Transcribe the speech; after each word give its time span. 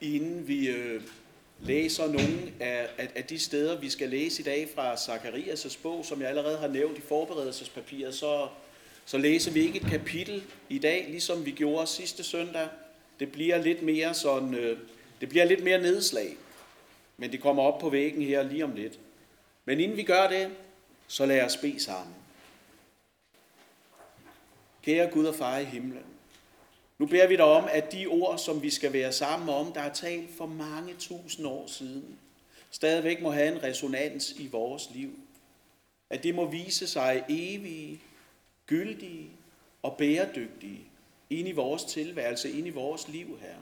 inden 0.00 0.48
vi 0.48 0.68
øh, 0.68 1.02
læser 1.60 2.06
nogle 2.06 2.52
af, 2.60 2.88
af, 2.98 3.08
af 3.14 3.24
de 3.24 3.38
steder, 3.38 3.80
vi 3.80 3.90
skal 3.90 4.08
læse 4.08 4.42
i 4.42 4.44
dag 4.44 4.68
fra 4.74 4.94
Zakarias' 4.94 5.78
bog, 5.82 6.04
som 6.04 6.20
jeg 6.20 6.28
allerede 6.28 6.58
har 6.58 6.68
nævnt 6.68 6.98
i 6.98 7.00
forberedelsespapiret, 7.00 8.14
så, 8.14 8.48
så 9.04 9.18
læser 9.18 9.52
vi 9.52 9.60
ikke 9.60 9.80
et 9.80 9.86
kapitel 9.86 10.42
i 10.68 10.78
dag, 10.78 11.06
ligesom 11.10 11.46
vi 11.46 11.50
gjorde 11.50 11.86
sidste 11.86 12.24
søndag. 12.24 12.68
Det 13.20 13.32
bliver 13.32 13.62
lidt 13.62 13.82
mere 13.82 14.14
sådan, 14.14 14.54
øh, 14.54 14.78
det 15.20 15.28
bliver 15.28 15.44
lidt 15.44 15.64
mere 15.64 15.78
nedslag, 15.78 16.36
men 17.16 17.32
det 17.32 17.40
kommer 17.40 17.62
op 17.62 17.80
på 17.80 17.90
væggen 17.90 18.22
her 18.22 18.42
lige 18.42 18.64
om 18.64 18.74
lidt. 18.74 18.98
Men 19.64 19.80
inden 19.80 19.96
vi 19.96 20.02
gør 20.02 20.28
det, 20.28 20.50
så 21.08 21.26
lad 21.26 21.44
os 21.44 21.56
bede 21.56 21.80
sammen. 21.80 22.14
Kære 24.82 25.10
Gud 25.10 25.24
og 25.24 25.34
far 25.34 25.58
i 25.58 25.64
himlen, 25.64 26.04
nu 27.00 27.06
beder 27.06 27.26
vi 27.26 27.36
dig 27.36 27.44
om, 27.44 27.68
at 27.70 27.92
de 27.92 28.06
ord, 28.06 28.38
som 28.38 28.62
vi 28.62 28.70
skal 28.70 28.92
være 28.92 29.12
sammen 29.12 29.48
om, 29.48 29.72
der 29.72 29.80
er 29.80 29.92
talt 29.92 30.30
for 30.36 30.46
mange 30.46 30.94
tusind 30.98 31.46
år 31.46 31.66
siden, 31.66 32.18
stadigvæk 32.70 33.22
må 33.22 33.30
have 33.30 33.56
en 33.56 33.62
resonans 33.62 34.32
i 34.32 34.46
vores 34.46 34.90
liv. 34.94 35.18
At 36.10 36.22
det 36.22 36.34
må 36.34 36.46
vise 36.50 36.86
sig 36.86 37.24
evige, 37.28 38.00
gyldige 38.66 39.30
og 39.82 39.96
bæredygtige 39.96 40.80
ind 41.30 41.48
i 41.48 41.52
vores 41.52 41.84
tilværelse, 41.84 42.50
ind 42.50 42.66
i 42.66 42.70
vores 42.70 43.08
liv 43.08 43.38
her. 43.40 43.56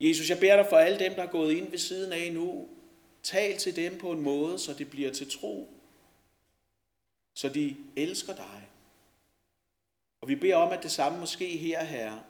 Jesus, 0.00 0.30
jeg 0.30 0.38
beder 0.38 0.56
dig 0.56 0.66
for 0.70 0.76
alle 0.76 0.98
dem, 0.98 1.14
der 1.14 1.22
er 1.22 1.30
gået 1.30 1.52
ind 1.52 1.70
ved 1.70 1.78
siden 1.78 2.12
af 2.12 2.32
nu. 2.32 2.68
Tal 3.22 3.56
til 3.56 3.76
dem 3.76 3.98
på 3.98 4.12
en 4.12 4.20
måde, 4.20 4.58
så 4.58 4.74
det 4.74 4.90
bliver 4.90 5.12
til 5.12 5.30
tro. 5.30 5.68
Så 7.34 7.48
de 7.48 7.76
elsker 7.96 8.34
dig 8.34 8.68
og 10.28 10.30
vi 10.30 10.36
beder 10.36 10.56
om, 10.56 10.72
at 10.72 10.82
det 10.82 10.90
samme 10.90 11.18
måske 11.18 11.56
her, 11.56 11.84
Herre, 11.84 12.20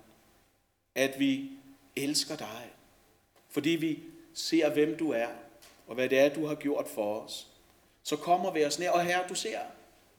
at 0.95 1.19
vi 1.19 1.51
elsker 1.97 2.37
dig, 2.37 2.71
fordi 3.51 3.71
vi 3.71 4.03
ser, 4.35 4.71
hvem 4.71 4.97
du 4.99 5.11
er, 5.11 5.29
og 5.87 5.95
hvad 5.95 6.09
det 6.09 6.19
er, 6.19 6.35
du 6.35 6.47
har 6.47 6.55
gjort 6.55 6.89
for 6.89 7.21
os. 7.21 7.47
Så 8.03 8.17
kommer 8.17 8.51
vi 8.51 8.65
os 8.65 8.79
ned, 8.79 8.89
og 8.89 9.05
Herre, 9.05 9.29
du 9.29 9.35
ser, 9.35 9.59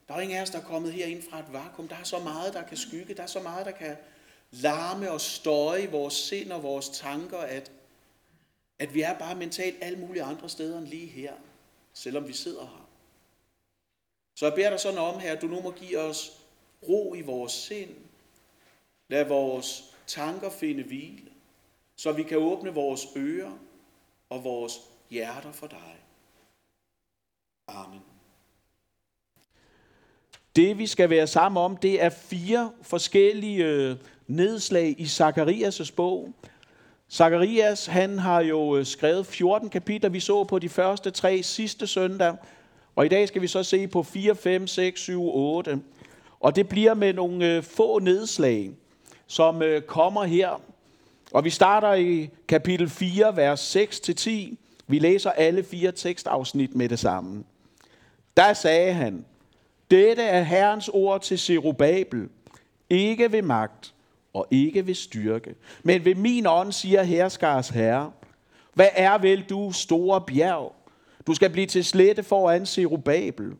der 0.08 0.14
er 0.14 0.20
ingen 0.20 0.38
af 0.38 0.42
os, 0.42 0.50
der 0.50 0.60
er 0.60 0.64
kommet 0.64 0.94
herind 0.94 1.24
fra 1.30 1.40
et 1.40 1.54
vakuum. 1.54 1.88
Der 1.88 1.96
er 1.96 2.04
så 2.04 2.20
meget, 2.20 2.54
der 2.54 2.64
kan 2.64 2.78
skygge, 2.78 3.14
der 3.14 3.24
er 3.24 3.28
så 3.28 3.40
meget, 3.40 3.66
der 3.66 3.72
kan 3.72 3.98
larme 4.52 5.12
og 5.12 5.22
støje 5.22 5.84
i 5.84 5.88
vores 5.88 6.14
sind 6.14 6.52
og 6.52 6.64
vores 6.64 6.90
tanker, 6.90 7.38
at, 7.38 7.72
at 8.80 8.94
vi 8.94 9.02
er 9.02 9.20
bare 9.20 9.36
mentalt 9.36 9.78
alle 9.82 10.00
mulige 10.00 10.24
andre 10.24 10.50
steder 10.50 10.78
end 10.78 10.88
lige 10.88 11.08
her, 11.08 11.34
selvom 11.94 12.28
vi 12.28 12.34
sidder 12.34 12.62
her. 12.62 12.90
Så 14.36 14.46
jeg 14.46 14.56
beder 14.56 14.70
dig 14.70 14.80
sådan 14.80 15.00
om 15.00 15.20
her, 15.20 15.32
at 15.32 15.42
du 15.42 15.48
nu 15.48 15.62
må 15.62 15.72
give 15.72 16.00
os 16.00 16.39
ro 16.88 17.14
i 17.16 17.22
vores 17.22 17.52
sind. 17.52 17.96
Lad 19.08 19.26
vores 19.26 19.96
tanker 20.08 20.50
finde 20.50 20.84
hvile, 20.84 21.32
så 21.96 22.12
vi 22.12 22.24
kan 22.24 22.38
åbne 22.38 22.74
vores 22.74 23.08
ører 23.18 23.58
og 24.30 24.44
vores 24.44 24.82
hjerter 25.10 25.52
for 25.52 25.68
dig. 25.68 25.96
Amen. 27.68 28.02
Det 30.56 30.78
vi 30.78 30.88
skal 30.88 31.10
være 31.10 31.28
sammen 31.28 31.64
om, 31.64 31.78
det 31.78 32.04
er 32.04 32.10
fire 32.10 32.72
forskellige 32.82 33.66
øh, 33.66 33.96
nedslag 34.28 34.96
i 34.98 35.04
Zakarias' 35.04 35.94
bog. 35.96 36.34
Zakarias, 37.12 37.86
han 37.86 38.20
har 38.20 38.42
jo 38.42 38.78
øh, 38.78 38.86
skrevet 38.86 39.26
14 39.26 39.70
kapitler, 39.70 40.10
vi 40.10 40.20
så 40.20 40.44
på 40.44 40.60
de 40.60 40.70
første 40.70 41.12
tre 41.12 41.44
sidste 41.44 41.88
søndag, 41.88 42.36
og 42.96 43.06
i 43.06 43.10
dag 43.10 43.28
skal 43.28 43.42
vi 43.42 43.48
så 43.48 43.64
se 43.64 43.88
på 43.88 44.04
4, 44.04 44.36
5, 44.36 44.68
6, 44.68 45.02
7, 45.02 45.30
8. 45.36 45.82
Og 46.40 46.56
det 46.56 46.70
bliver 46.70 46.94
med 46.94 47.14
nogle 47.14 47.56
øh, 47.56 47.64
få 47.64 48.00
nedslag, 48.00 48.72
som 49.28 49.62
øh, 49.62 49.82
kommer 49.82 50.24
her. 50.24 50.62
Og 51.32 51.46
vi 51.46 51.50
starter 51.50 51.94
i 51.94 52.30
kapitel 52.48 52.90
4, 52.90 53.36
vers 53.36 53.76
6-10. 53.76 54.56
Vi 54.88 55.00
læser 55.00 55.32
alle 55.32 55.64
fire 55.64 55.92
tekstafsnit 55.92 56.76
med 56.76 56.90
det 56.90 57.00
samme. 57.00 57.44
Der 58.38 58.54
sagde 58.54 58.94
han, 58.94 59.26
dette 59.92 60.24
er 60.24 60.42
Herrens 60.42 60.90
ord 60.94 61.22
til 61.22 61.40
Zerubabel, 61.40 62.30
ikke 62.90 63.32
ved 63.32 63.42
magt 63.42 63.94
og 64.34 64.48
ikke 64.52 64.88
ved 64.88 64.94
styrke, 64.94 65.56
men 65.84 66.06
ved 66.06 66.16
min 66.16 66.46
ånd, 66.46 66.72
siger 66.72 67.04
herskars 67.04 67.70
herre. 67.70 68.12
Hvad 68.74 68.90
er 68.94 69.18
vel 69.18 69.44
du, 69.50 69.72
store 69.72 70.22
bjerg? 70.22 70.76
Du 71.28 71.34
skal 71.34 71.50
blive 71.50 71.68
til 71.68 71.86
slette 71.86 72.24
foran 72.24 72.66
Zerubabel. 72.66 73.52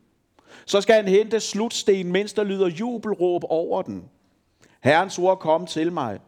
Så 0.66 0.80
skal 0.80 0.94
han 0.94 1.08
hente 1.08 1.40
slutsten, 1.40 2.12
mens 2.12 2.32
der 2.32 2.44
lyder 2.44 2.68
jubelråb 2.68 3.44
over 3.48 3.82
den. 3.82 4.04
Herrens 4.80 5.18
ord 5.18 5.38
kom 5.38 5.66
til 5.66 5.92
mig. 5.92 6.18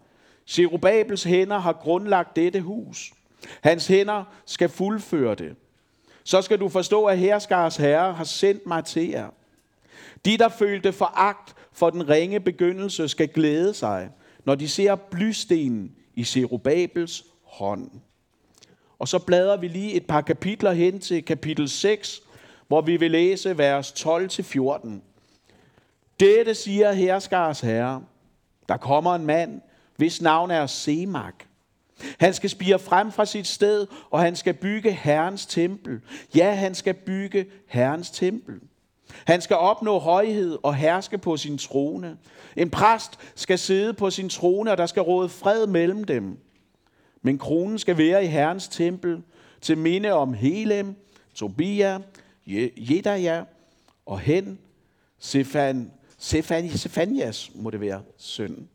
Zerubabels 0.49 1.25
hænder 1.25 1.59
har 1.59 1.73
grundlagt 1.73 2.37
dette 2.37 2.61
hus. 2.61 3.13
Hans 3.61 3.87
hænder 3.87 4.25
skal 4.47 4.69
fuldføre 4.69 5.35
det. 5.35 5.57
Så 6.25 6.43
skal 6.43 6.61
du 6.61 6.69
forstå, 6.69 7.05
at 7.05 7.19
herskars 7.19 7.77
herre 7.77 8.13
har 8.13 8.25
sendt 8.25 8.67
mig 8.67 8.85
til 8.85 9.09
jer. 9.09 9.29
De, 10.25 10.39
der 10.39 10.49
følte 10.49 10.93
foragt 10.93 11.55
for 11.73 11.91
den 11.91 12.09
ringe 12.09 12.41
begyndelse, 12.41 13.09
skal 13.09 13.29
glæde 13.29 13.75
sig, 13.75 14.11
når 14.45 14.55
de 14.55 14.69
ser 14.69 14.95
blystenen 14.95 15.93
i 16.15 16.25
Zerubabels 16.25 17.25
hånd. 17.45 17.91
Og 18.99 19.09
så 19.09 19.19
bladrer 19.19 19.57
vi 19.57 19.69
lige 19.69 19.93
et 19.93 20.07
par 20.07 20.21
kapitler 20.21 20.73
hen 20.73 21.01
til 21.01 21.25
kapitel 21.25 21.69
6, 21.69 22.23
hvor 22.73 22.81
vi 22.81 22.97
vil 22.97 23.11
læse 23.11 23.59
vers 23.59 23.93
12-14. 23.93 24.89
Dette 26.21 26.55
siger 26.55 26.93
herskars 26.93 27.61
herre, 27.61 28.03
der 28.69 28.77
kommer 28.77 29.15
en 29.15 29.27
mand, 29.27 29.61
hvis 29.97 30.23
navn 30.23 30.51
er 30.51 30.67
Semak. 30.67 31.35
Han 32.21 32.35
skal 32.35 32.51
spire 32.51 32.79
frem 32.79 33.13
fra 33.13 33.25
sit 33.25 33.47
sted, 33.47 33.87
og 34.11 34.21
han 34.21 34.37
skal 34.37 34.55
bygge 34.55 34.91
Herrens 34.91 35.47
tempel. 35.47 36.01
Ja, 36.35 36.55
han 36.55 36.75
skal 36.75 36.95
bygge 36.95 37.47
Herrens 37.67 38.11
tempel. 38.11 38.61
Han 39.27 39.41
skal 39.41 39.57
opnå 39.57 39.99
højhed 39.99 40.59
og 40.63 40.75
herske 40.75 41.19
på 41.19 41.37
sin 41.37 41.59
trone. 41.59 42.17
En 42.57 42.71
præst 42.71 43.19
skal 43.35 43.59
sidde 43.59 43.95
på 43.95 44.11
sin 44.11 44.29
trone, 44.29 44.71
og 44.71 44.79
der 44.79 44.87
skal 44.87 45.03
råde 45.03 45.29
fred 45.29 45.67
mellem 45.67 46.05
dem. 46.05 46.39
Men 47.23 47.39
kronen 47.39 47.79
skal 47.79 47.99
være 47.99 48.25
i 48.25 48.27
Herrens 48.27 48.69
tempel 48.69 49.23
til 49.61 49.79
minde 49.79 50.13
om 50.13 50.35
Helem, 50.35 50.95
Tobia, 51.35 51.99
Jedaja 52.47 53.45
og 54.07 54.21
hen 54.21 54.59
Sefan, 55.19 55.93
Sefan, 56.19 56.71
Sefanias 56.71 57.51
må 57.55 57.71
det 57.71 57.81
være 57.81 58.03
søn. 58.17 58.69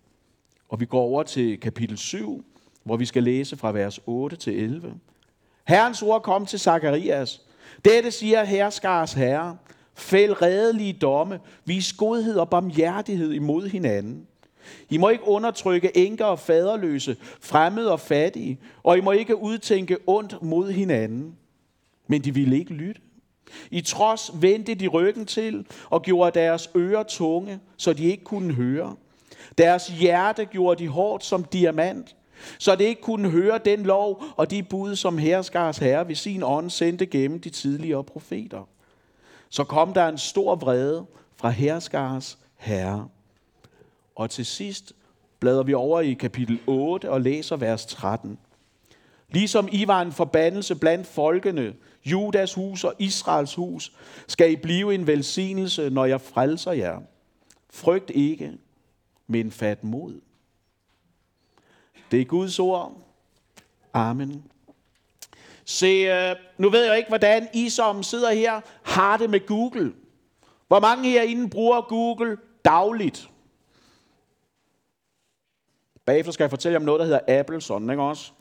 Og 0.70 0.80
vi 0.80 0.86
går 0.86 1.02
over 1.02 1.24
til 1.24 1.60
kapitel 1.60 1.98
7, 1.98 2.46
hvor 2.84 2.98
vi 2.98 3.06
skal 3.06 3.24
læse 3.24 3.58
fra 3.58 3.72
vers 3.72 4.00
8 4.06 4.36
til 4.36 4.64
11. 4.64 4.94
Herrens 5.68 6.02
ord 6.02 6.22
kom 6.24 6.46
til 6.46 6.60
Zakarias. 6.60 7.42
Dette 7.86 8.12
siger 8.12 8.44
herskars 8.44 9.14
herre. 9.14 9.58
Fæld 9.94 10.42
redelige 10.42 10.94
domme. 10.94 11.40
Vis 11.66 11.94
godhed 11.94 12.36
og 12.36 12.50
barmhjertighed 12.50 13.32
imod 13.32 13.68
hinanden. 13.68 14.28
I 14.90 14.98
må 14.98 15.10
ikke 15.10 15.28
undertrykke 15.28 15.98
enker 15.98 16.26
og 16.26 16.40
faderløse, 16.40 17.18
fremmede 17.42 17.92
og 17.92 18.00
fattige, 18.00 18.60
og 18.84 18.98
I 18.98 19.02
må 19.02 19.12
ikke 19.12 19.36
udtænke 19.36 19.98
ondt 20.08 20.42
mod 20.42 20.72
hinanden. 20.72 21.36
Men 22.08 22.22
de 22.22 22.34
ville 22.34 22.60
ikke 22.60 22.74
lytte. 22.74 23.02
I 23.72 23.82
trods 23.82 24.32
vendte 24.42 24.76
de 24.76 24.88
ryggen 24.88 25.26
til 25.26 25.66
og 25.90 26.02
gjorde 26.02 26.40
deres 26.40 26.70
ører 26.76 27.04
tunge, 27.04 27.60
så 27.78 27.94
de 27.94 28.04
ikke 28.04 28.24
kunne 28.24 28.54
høre. 28.54 28.96
Deres 29.58 29.88
hjerte 29.88 30.46
gjorde 30.46 30.84
de 30.84 30.88
hårdt 30.88 31.26
som 31.26 31.44
diamant, 31.44 32.16
så 32.58 32.76
det 32.76 32.86
ikke 32.86 33.02
kunne 33.02 33.30
høre 33.30 33.60
den 33.66 33.84
lov 33.84 34.24
og 34.38 34.52
de 34.52 34.64
bud, 34.64 34.96
som 34.96 35.18
herskars 35.18 35.78
herre 35.78 36.08
ved 36.08 36.16
sin 36.16 36.44
ånd 36.44 36.70
sendte 36.70 37.06
gennem 37.06 37.42
de 37.42 37.50
tidligere 37.50 38.04
profeter. 38.04 38.68
Så 39.50 39.64
kom 39.64 39.94
der 39.94 40.08
en 40.08 40.18
stor 40.18 40.56
vrede 40.56 41.06
fra 41.36 41.50
herskars 41.50 42.38
herre. 42.56 43.08
Og 44.16 44.30
til 44.30 44.46
sidst 44.46 44.94
bladrer 45.40 45.64
vi 45.64 45.74
over 45.74 46.02
i 46.02 46.14
kapitel 46.14 46.60
8 46.68 47.12
og 47.12 47.22
læser 47.22 47.56
vers 47.56 47.86
13. 47.86 48.40
Ligesom 49.30 49.70
I 49.72 49.88
var 49.88 50.02
en 50.02 50.12
forbandelse 50.12 50.76
blandt 50.76 51.08
folkene, 51.08 51.76
Judas 52.06 52.54
hus 52.54 52.84
og 52.84 52.94
Israels 53.00 53.56
hus, 53.56 53.92
skal 54.28 54.52
I 54.52 54.56
blive 54.56 54.96
en 54.96 55.08
velsignelse, 55.08 55.90
når 55.90 56.06
jeg 56.06 56.22
frelser 56.22 56.72
jer. 56.72 57.00
Frygt 57.70 58.10
ikke, 58.10 58.58
men 59.28 59.52
fat 59.52 59.84
mod. 59.84 60.22
Det 62.12 62.22
er 62.22 62.26
Guds 62.26 62.60
ord. 62.60 63.02
Amen. 63.94 64.44
Se, 65.66 65.88
øh, 65.88 66.36
nu 66.58 66.70
ved 66.70 66.86
jeg 66.86 66.98
ikke, 66.98 67.10
hvordan 67.10 67.48
I 67.54 67.70
som 67.70 68.04
sidder 68.04 68.32
her 68.32 68.62
har 68.84 69.18
det 69.18 69.30
med 69.30 69.46
Google. 69.46 69.94
Hvor 70.68 70.80
mange 70.80 71.10
herinde 71.10 71.50
bruger 71.50 71.82
Google 71.82 72.38
dagligt? 72.66 73.30
Bagefter 76.06 76.32
skal 76.32 76.44
jeg 76.44 76.50
fortælle 76.50 76.74
jer 76.74 76.80
om 76.80 76.86
noget, 76.86 77.00
der 77.00 77.06
hedder 77.06 77.40
Apple, 77.40 77.62
sådan 77.62 77.90
ikke 77.90 78.04
også? 78.04 78.32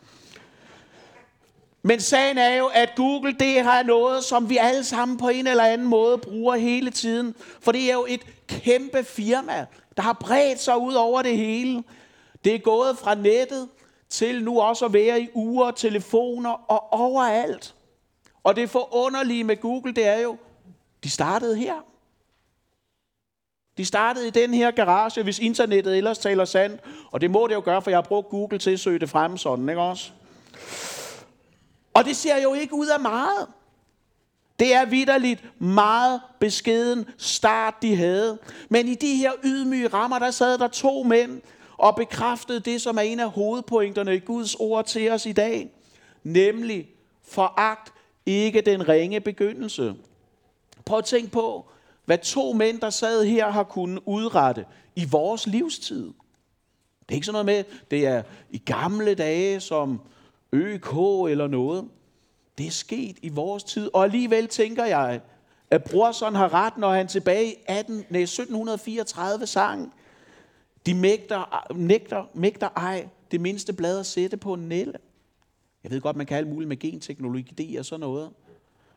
Men 1.87 2.01
sagen 2.01 2.39
er 2.39 2.57
jo, 2.57 2.67
at 2.67 2.93
Google 2.97 3.33
det 3.33 3.63
har 3.63 3.83
noget, 3.83 4.25
som 4.25 4.49
vi 4.49 4.57
alle 4.57 4.85
sammen 4.85 5.19
på 5.19 5.29
en 5.29 5.47
eller 5.47 5.65
anden 5.65 5.87
måde 5.87 6.19
bruger 6.19 6.57
hele 6.57 6.91
tiden. 6.91 7.35
For 7.61 7.73
det 7.73 7.91
er 7.91 7.95
jo 7.95 8.07
et 8.09 8.21
kæmpe 8.47 9.05
firma, 9.05 9.67
der 9.97 10.03
har 10.03 10.13
bredt 10.13 10.61
sig 10.61 10.79
ud 10.79 10.95
over 10.95 11.23
det 11.23 11.37
hele. 11.37 11.85
Det 12.45 12.55
er 12.55 12.59
gået 12.59 12.99
fra 12.99 13.15
nettet 13.15 13.69
til 14.09 14.45
nu 14.45 14.61
også 14.61 14.85
at 14.85 14.93
være 14.93 15.21
i 15.21 15.29
uger, 15.35 15.71
telefoner 15.71 16.51
og 16.51 16.93
overalt. 16.93 17.75
Og 18.45 18.57
det 18.57 18.71
forunderlige 18.71 19.45
med 19.45 19.61
Google, 19.61 19.95
det 19.95 20.07
er 20.07 20.21
jo, 20.21 20.37
de 21.05 21.11
startede 21.11 21.57
her. 21.57 21.75
De 23.77 23.85
startede 23.85 24.27
i 24.27 24.31
den 24.31 24.55
her 24.55 24.71
garage, 24.71 25.23
hvis 25.23 25.39
internettet 25.39 25.97
ellers 25.97 26.19
taler 26.19 26.45
sandt. 26.45 26.81
Og 27.11 27.21
det 27.21 27.31
må 27.31 27.47
det 27.47 27.55
jo 27.55 27.63
gøre, 27.65 27.83
for 27.83 27.91
jeg 27.91 27.97
har 27.97 28.03
brugt 28.03 28.29
Google 28.29 28.59
til 28.59 28.71
at 28.71 28.81
søge 28.81 28.99
det 28.99 29.11
frem 29.11 29.37
sådan, 29.37 29.69
ikke 29.69 29.81
også? 29.81 30.11
Og 31.97 32.05
det 32.05 32.17
ser 32.17 32.43
jo 32.43 32.55
ikke 32.55 32.75
ud 32.75 32.87
af 32.87 33.01
meget. 33.01 33.47
Det 34.59 34.75
er 34.75 34.85
vidderligt 34.85 35.61
meget 35.61 36.21
beskeden 36.41 37.07
start, 37.19 37.75
de 37.83 37.97
havde. 37.97 38.39
Men 38.69 38.89
i 38.89 38.95
de 38.95 39.17
her 39.17 39.33
ydmyge 39.45 39.89
rammer, 39.89 40.19
der 40.19 40.31
sad 40.31 40.59
der 40.59 40.69
to 40.69 41.03
mænd 41.03 41.41
og 41.77 41.97
bekræftede 41.97 42.61
det, 42.61 42.83
som 42.83 42.97
er 42.97 43.03
en 43.03 43.21
af 43.21 43.31
hovedpointerne 43.31 44.17
i 44.17 44.19
Guds 44.19 44.55
ord 44.55 44.85
til 44.85 45.11
os 45.11 45.27
i 45.27 45.33
dag. 45.33 45.71
Nemlig, 46.25 46.89
foragt 47.29 47.93
ikke 48.27 48.61
den 48.61 48.89
ringe 48.89 49.21
begyndelse. 49.21 49.95
Prøv 50.85 50.99
at 50.99 51.05
tænk 51.05 51.31
på, 51.31 51.67
hvad 52.05 52.19
to 52.19 52.53
mænd, 52.53 52.81
der 52.81 52.91
sad 52.91 53.25
her, 53.25 53.51
har 53.51 53.63
kunnet 53.63 54.03
udrette 54.07 54.65
i 54.97 55.05
vores 55.11 55.47
livstid. 55.47 56.05
Det 57.01 57.09
er 57.09 57.15
ikke 57.15 57.27
sådan 57.27 57.47
noget 57.47 57.67
med, 57.67 57.75
det 57.91 58.07
er 58.07 58.23
i 58.51 58.59
gamle 58.59 59.15
dage 59.15 59.61
som 59.61 60.01
ØK 60.53 60.95
eller 61.31 61.47
noget. 61.47 61.89
Det 62.59 62.67
er 62.67 62.71
sket 62.71 63.19
i 63.23 63.29
vores 63.29 63.65
tid. 63.65 63.91
Og 63.95 64.05
alligevel 64.05 64.49
tænker 64.49 64.85
jeg, 64.85 65.21
at 65.71 65.85
Brorson 65.85 66.35
har 66.35 66.55
ret, 66.55 66.79
når 66.79 66.93
han 66.93 67.09
tilbage 67.09 67.53
i 67.53 67.55
18, 67.67 67.95
nej, 68.11 68.21
1734 68.21 69.47
sang, 69.47 69.95
de 70.87 70.95
mægter, 70.95 71.73
nægter, 71.75 72.25
mægter 72.35 72.69
ej 72.77 73.09
det 73.31 73.41
mindste 73.41 73.73
blad 73.73 74.01
at 74.01 74.07
sætte 74.07 74.37
på 74.37 74.55
en 74.55 74.69
nælle. 74.69 74.99
Jeg 75.85 75.91
ved 75.91 76.01
godt, 76.01 76.17
man 76.17 76.27
kan 76.27 76.37
alt 76.37 76.49
muligt 76.49 76.69
med 76.69 76.77
genteknologi 76.77 77.77
og 77.77 77.85
sådan 77.85 78.01
noget. 78.01 78.31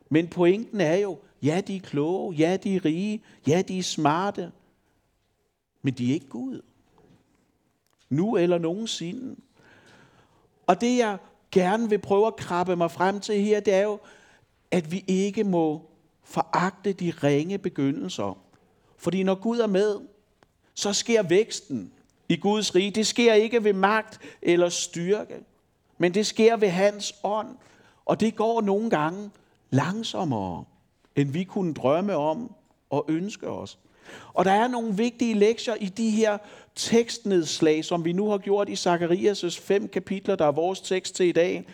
Men 0.09 0.27
pointen 0.27 0.81
er 0.81 0.95
jo, 0.95 1.17
ja, 1.43 1.61
de 1.67 1.75
er 1.75 1.79
kloge, 1.79 2.35
ja, 2.35 2.57
de 2.57 2.75
er 2.75 2.85
rige, 2.85 3.23
ja, 3.47 3.61
de 3.67 3.79
er 3.79 3.83
smarte, 3.83 4.51
men 5.81 5.93
de 5.93 6.09
er 6.09 6.13
ikke 6.13 6.27
Gud. 6.27 6.61
Nu 8.09 8.37
eller 8.37 8.57
nogensinde. 8.57 9.35
Og 10.67 10.81
det 10.81 10.97
jeg 10.97 11.17
gerne 11.51 11.89
vil 11.89 11.99
prøve 11.99 12.27
at 12.27 12.35
krabbe 12.35 12.75
mig 12.75 12.91
frem 12.91 13.19
til 13.19 13.41
her, 13.41 13.59
det 13.59 13.73
er 13.73 13.81
jo, 13.81 13.99
at 14.71 14.91
vi 14.91 15.03
ikke 15.07 15.43
må 15.43 15.81
foragte 16.23 16.93
de 16.93 17.13
ringe 17.23 17.57
begyndelser. 17.57 18.37
Fordi 18.97 19.23
når 19.23 19.35
Gud 19.35 19.59
er 19.59 19.67
med, 19.67 19.99
så 20.73 20.93
sker 20.93 21.23
væksten 21.23 21.91
i 22.29 22.35
Guds 22.35 22.75
rige. 22.75 22.91
Det 22.91 23.07
sker 23.07 23.33
ikke 23.33 23.63
ved 23.63 23.73
magt 23.73 24.19
eller 24.41 24.69
styrke, 24.69 25.35
men 25.97 26.13
det 26.13 26.25
sker 26.25 26.57
ved 26.57 26.69
hans 26.69 27.15
ånd. 27.23 27.57
Og 28.05 28.19
det 28.19 28.35
går 28.35 28.61
nogle 28.61 28.89
gange 28.89 29.31
langsommere, 29.69 30.63
end 31.15 31.31
vi 31.31 31.43
kunne 31.43 31.73
drømme 31.73 32.15
om 32.15 32.53
og 32.89 33.05
ønske 33.07 33.47
os. 33.47 33.79
Og 34.33 34.45
der 34.45 34.51
er 34.51 34.67
nogle 34.67 34.97
vigtige 34.97 35.33
lektier 35.33 35.75
i 35.75 35.85
de 35.85 36.09
her 36.09 36.37
tekstnedslag, 36.75 37.85
som 37.85 38.05
vi 38.05 38.13
nu 38.13 38.29
har 38.29 38.37
gjort 38.37 38.69
i 38.69 38.73
Zakarias' 38.73 39.61
fem 39.61 39.87
kapitler, 39.87 40.35
der 40.35 40.45
er 40.45 40.51
vores 40.51 40.81
tekst 40.81 41.15
til 41.15 41.25
i 41.25 41.31
dag, 41.31 41.67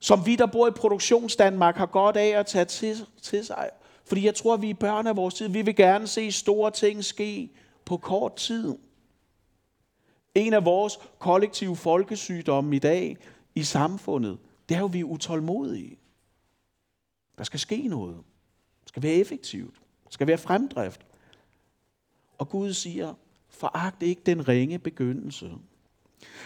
som 0.00 0.26
vi, 0.26 0.36
der 0.36 0.46
bor 0.46 0.68
i 0.68 0.70
produktionsdanmark, 0.70 1.76
har 1.76 1.86
godt 1.86 2.16
af 2.16 2.38
at 2.38 2.46
tage 2.46 2.64
til, 2.64 3.06
til 3.22 3.46
sig. 3.46 3.70
Fordi 4.04 4.26
jeg 4.26 4.34
tror, 4.34 4.56
vi 4.56 4.70
er 4.70 4.74
børn 4.74 5.06
af 5.06 5.16
vores 5.16 5.34
tid. 5.34 5.48
Vi 5.48 5.62
vil 5.62 5.76
gerne 5.76 6.06
se 6.06 6.32
store 6.32 6.70
ting 6.70 7.04
ske 7.04 7.50
på 7.84 7.96
kort 7.96 8.36
tid. 8.36 8.74
En 10.34 10.54
af 10.54 10.64
vores 10.64 10.98
kollektive 11.18 11.76
folkesygdomme 11.76 12.76
i 12.76 12.78
dag 12.78 13.16
i 13.54 13.62
samfundet, 13.62 14.38
det 14.68 14.74
er 14.74 14.78
jo, 14.78 14.84
at 14.84 14.92
vi 14.92 15.00
er 15.00 15.04
utålmodige. 15.04 15.98
Der 17.38 17.44
skal 17.44 17.60
ske 17.60 17.88
noget. 17.88 18.16
Det 18.80 18.88
skal 18.88 19.02
være 19.02 19.12
effektivt. 19.12 19.74
Det 20.04 20.14
skal 20.14 20.26
være 20.26 20.38
fremdrift. 20.38 21.00
Og 22.44 22.50
Gud 22.50 22.72
siger, 22.72 23.14
foragt 23.50 24.02
ikke 24.02 24.22
den 24.26 24.48
ringe 24.48 24.78
begyndelse. 24.78 25.50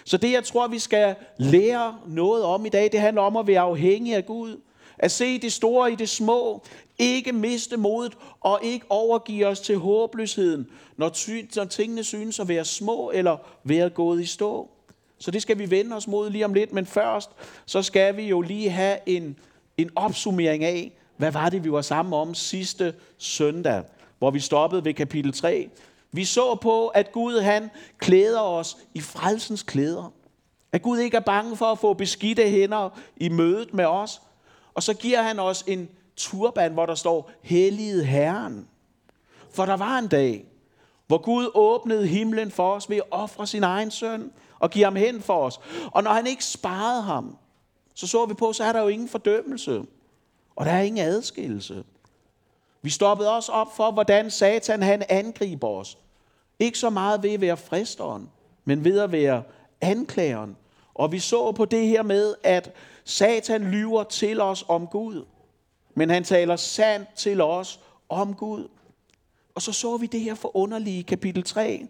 Så 0.05 0.17
det, 0.17 0.33
jeg 0.33 0.45
tror, 0.45 0.69
vi 0.69 0.79
skal 0.79 1.15
lære 1.39 1.99
noget 2.07 2.45
om 2.45 2.67
i 2.67 2.69
dag, 2.69 2.93
det 2.93 3.01
handler 3.01 3.23
om 3.23 3.37
at 3.37 3.47
være 3.47 3.61
afhængig 3.61 4.15
af 4.15 4.27
Gud. 4.27 4.61
At 4.99 5.11
se 5.11 5.39
det 5.39 5.53
store 5.53 5.93
i 5.93 5.95
det 5.95 6.09
små. 6.09 6.63
Ikke 6.99 7.33
miste 7.33 7.77
modet 7.77 8.13
og 8.41 8.61
ikke 8.63 8.87
overgive 8.89 9.47
os 9.47 9.61
til 9.61 9.77
håbløsheden, 9.77 10.67
når, 10.97 11.09
ty- 11.09 11.57
når 11.57 11.65
tingene 11.65 12.05
synes 12.05 12.41
at 12.41 12.49
være 12.49 12.65
små 12.65 13.11
eller 13.15 13.37
være 13.65 13.91
gået 13.91 14.23
i 14.23 14.27
stå. 14.27 14.71
Så 15.19 15.31
det 15.31 15.43
skal 15.43 15.59
vi 15.59 15.71
vende 15.71 15.97
os 15.97 16.09
mod 16.09 16.31
lige 16.31 16.45
om 16.45 16.55
lidt. 16.55 16.73
Men 16.73 16.87
først, 16.87 17.31
så 17.67 17.83
skal 17.83 18.17
vi 18.17 18.23
jo 18.23 18.41
lige 18.41 18.71
have 18.71 18.99
en, 19.07 19.39
en 19.77 19.91
opsummering 19.97 20.65
af, 20.65 20.93
hvad 21.17 21.33
var 21.33 21.49
det, 21.49 21.65
vi 21.65 21.73
var 21.73 21.83
sammen 21.83 22.15
om 22.15 22.35
sidste 22.35 22.95
søndag, 23.19 23.83
hvor 24.19 24.31
vi 24.31 24.41
stoppede 24.41 24.85
ved 24.85 24.95
kapitel 24.95 25.33
3. 25.33 25.71
Vi 26.13 26.25
så 26.25 26.55
på, 26.55 26.89
at 26.89 27.13
Gud 27.13 27.41
han 27.41 27.71
klæder 27.99 28.41
os 28.41 28.77
i 28.95 29.01
frelsens 29.01 29.63
klæder. 29.63 30.13
At 30.73 30.83
Gud 30.83 30.99
ikke 30.99 31.17
er 31.17 31.21
bange 31.21 31.57
for 31.57 31.67
at 31.67 31.79
få 31.79 31.95
beskidte 31.95 32.51
hænder 32.51 32.91
i 33.17 33.29
mødet 33.29 33.75
med 33.75 33.85
os. 33.85 34.23
Og 34.75 34.83
så 34.83 34.95
giver 34.95 35.23
han 35.23 35.39
os 35.39 35.65
en 35.67 35.89
turban, 36.17 36.73
hvor 36.73 36.87
der 36.87 36.95
står, 36.95 37.31
Helligede 37.43 38.05
Herren. 38.05 38.69
For 39.51 39.67
der 39.67 39.77
var 39.77 39.99
en 39.99 40.09
dag, 40.09 40.45
hvor 41.07 41.19
Gud 41.19 41.51
åbnede 41.55 42.07
himlen 42.07 42.51
for 42.51 42.75
os 42.75 42.91
ved 42.91 42.97
at 42.97 43.03
ofre 43.11 43.47
sin 43.47 43.63
egen 43.63 43.91
søn 43.91 44.33
og 44.59 44.71
give 44.71 44.85
ham 44.85 44.97
hen 44.97 45.23
for 45.23 45.45
os. 45.45 45.61
Og 45.87 46.03
når 46.03 46.11
han 46.11 46.27
ikke 46.27 46.45
sparede 46.45 47.03
ham, 47.03 47.37
så 47.95 48.07
så 48.07 48.27
vi 48.27 48.35
på, 48.35 48.53
så 48.53 48.65
er 48.65 48.73
der 48.73 48.81
jo 48.81 48.89
ingen 48.89 49.09
fordømmelse. 49.09 49.83
Og 50.57 50.67
der 50.67 50.73
er 50.73 50.83
ingen 50.83 51.07
adskillelse. 51.07 51.85
Vi 52.83 52.91
stoppede 52.91 53.35
også 53.37 53.53
op 53.53 53.77
for, 53.77 53.91
hvordan 53.91 54.31
Satan 54.31 54.83
han 54.83 55.03
angriber 55.09 55.69
os. 55.69 55.99
Ikke 56.59 56.79
så 56.79 56.91
meget 56.91 57.23
ved 57.23 57.33
at 57.33 57.41
være 57.41 57.57
fristeren, 57.57 58.31
men 58.65 58.85
ved 58.85 58.99
at 58.99 59.13
være 59.13 59.43
anklageren. 59.81 60.57
Og 60.95 61.13
vi 61.13 61.19
så 61.19 61.53
på 61.53 61.65
det 61.65 61.87
her 61.87 62.03
med, 62.03 62.35
at 62.43 62.73
Satan 63.05 63.71
lyver 63.71 64.05
til 64.05 64.41
os 64.41 64.65
om 64.69 64.87
Gud. 64.87 65.25
Men 65.95 66.11
han 66.11 66.25
taler 66.25 66.57
sandt 66.57 67.09
til 67.15 67.41
os 67.41 67.81
om 68.09 68.35
Gud. 68.35 68.69
Og 69.55 69.63
så 69.63 69.73
så 69.73 69.97
vi 69.97 70.07
det 70.07 70.21
her 70.21 70.35
forunderlige 70.35 71.03
kapitel 71.03 71.43
3. 71.43 71.87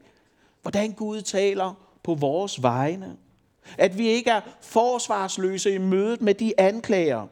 Hvordan 0.63 0.93
Gud 0.93 1.23
taler 1.23 1.75
på 2.03 2.15
vores 2.15 2.63
vegne. 2.63 3.17
At 3.79 3.99
vi 3.99 4.09
ikke 4.09 4.31
er 4.31 4.41
forsvarsløse 4.61 5.75
i 5.75 5.79
mødet 5.79 6.23
med 6.23 6.35
de 6.35 6.61
anklager, 6.61 7.27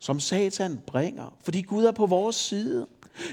som 0.00 0.20
Satan 0.20 0.80
bringer. 0.86 1.34
Fordi 1.44 1.62
Gud 1.62 1.84
er 1.84 1.92
på 1.92 2.06
vores 2.06 2.36
side. 2.36 2.86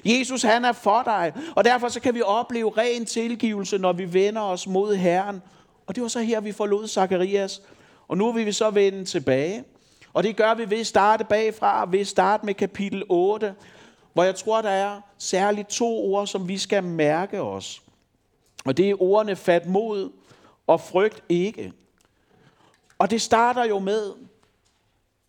Jesus 0.06 0.42
han 0.42 0.66
er 0.66 0.72
for 0.72 1.04
dig, 1.04 1.34
og 1.56 1.66
derfor 1.66 1.88
så 1.88 2.00
kan 2.00 2.16
vi 2.16 2.22
opleve 2.22 2.72
ren 2.78 3.06
tilgivelse, 3.06 3.78
når 3.78 3.94
vi 3.94 4.14
vender 4.14 4.42
os 4.42 4.68
mod 4.68 4.96
Herren. 4.96 5.42
Og 5.88 5.96
det 5.96 6.04
var 6.04 6.08
så 6.10 6.20
her, 6.20 6.40
vi 6.40 6.52
forlod 6.52 6.88
Zakarias. 6.88 7.62
Og 8.08 8.18
nu 8.18 8.32
vil 8.32 8.46
vi 8.46 8.52
så 8.52 8.70
vende 8.70 9.06
tilbage. 9.06 9.64
Og 10.14 10.24
det 10.24 10.36
gør 10.36 10.54
vi 10.54 10.70
ved 10.70 10.80
at 10.80 10.88
starte 10.88 11.24
bagfra, 11.24 11.88
ved 11.92 12.00
at 12.00 12.08
starte 12.08 12.46
med 12.46 12.54
kapitel 12.54 13.04
8, 13.10 13.56
hvor 14.14 14.24
jeg 14.24 14.36
tror, 14.36 14.62
der 14.62 14.70
er 14.70 15.02
særligt 15.18 15.68
to 15.68 16.14
ord, 16.14 16.28
som 16.28 16.48
vi 16.48 16.58
skal 16.58 16.84
mærke 16.84 17.42
os. 17.42 17.82
Og 18.66 18.78
det 18.78 18.90
er 18.90 19.02
ordene 19.02 19.36
fat 19.36 19.66
mod 19.68 20.12
og 20.68 20.82
frygt 20.82 21.24
ikke. 21.30 21.74
Og 22.98 23.12
det 23.12 23.22
starter 23.22 23.66
jo 23.66 23.80
med, 23.80 24.12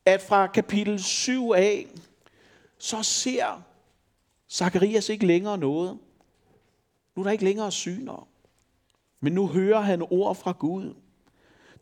at 0.06 0.22
fra 0.22 0.46
kapitel 0.46 1.02
7 1.02 1.52
af, 1.52 1.86
så 2.78 3.02
ser 3.02 3.62
Zakarias 4.50 5.08
ikke 5.08 5.26
længere 5.26 5.58
noget. 5.58 5.98
Nu 7.16 7.22
er 7.22 7.24
der 7.24 7.30
ikke 7.30 7.44
længere 7.44 7.72
syner. 7.72 8.28
Men 9.20 9.32
nu 9.32 9.46
hører 9.46 9.80
han 9.80 10.02
ord 10.10 10.36
fra 10.36 10.52
Gud. 10.52 10.94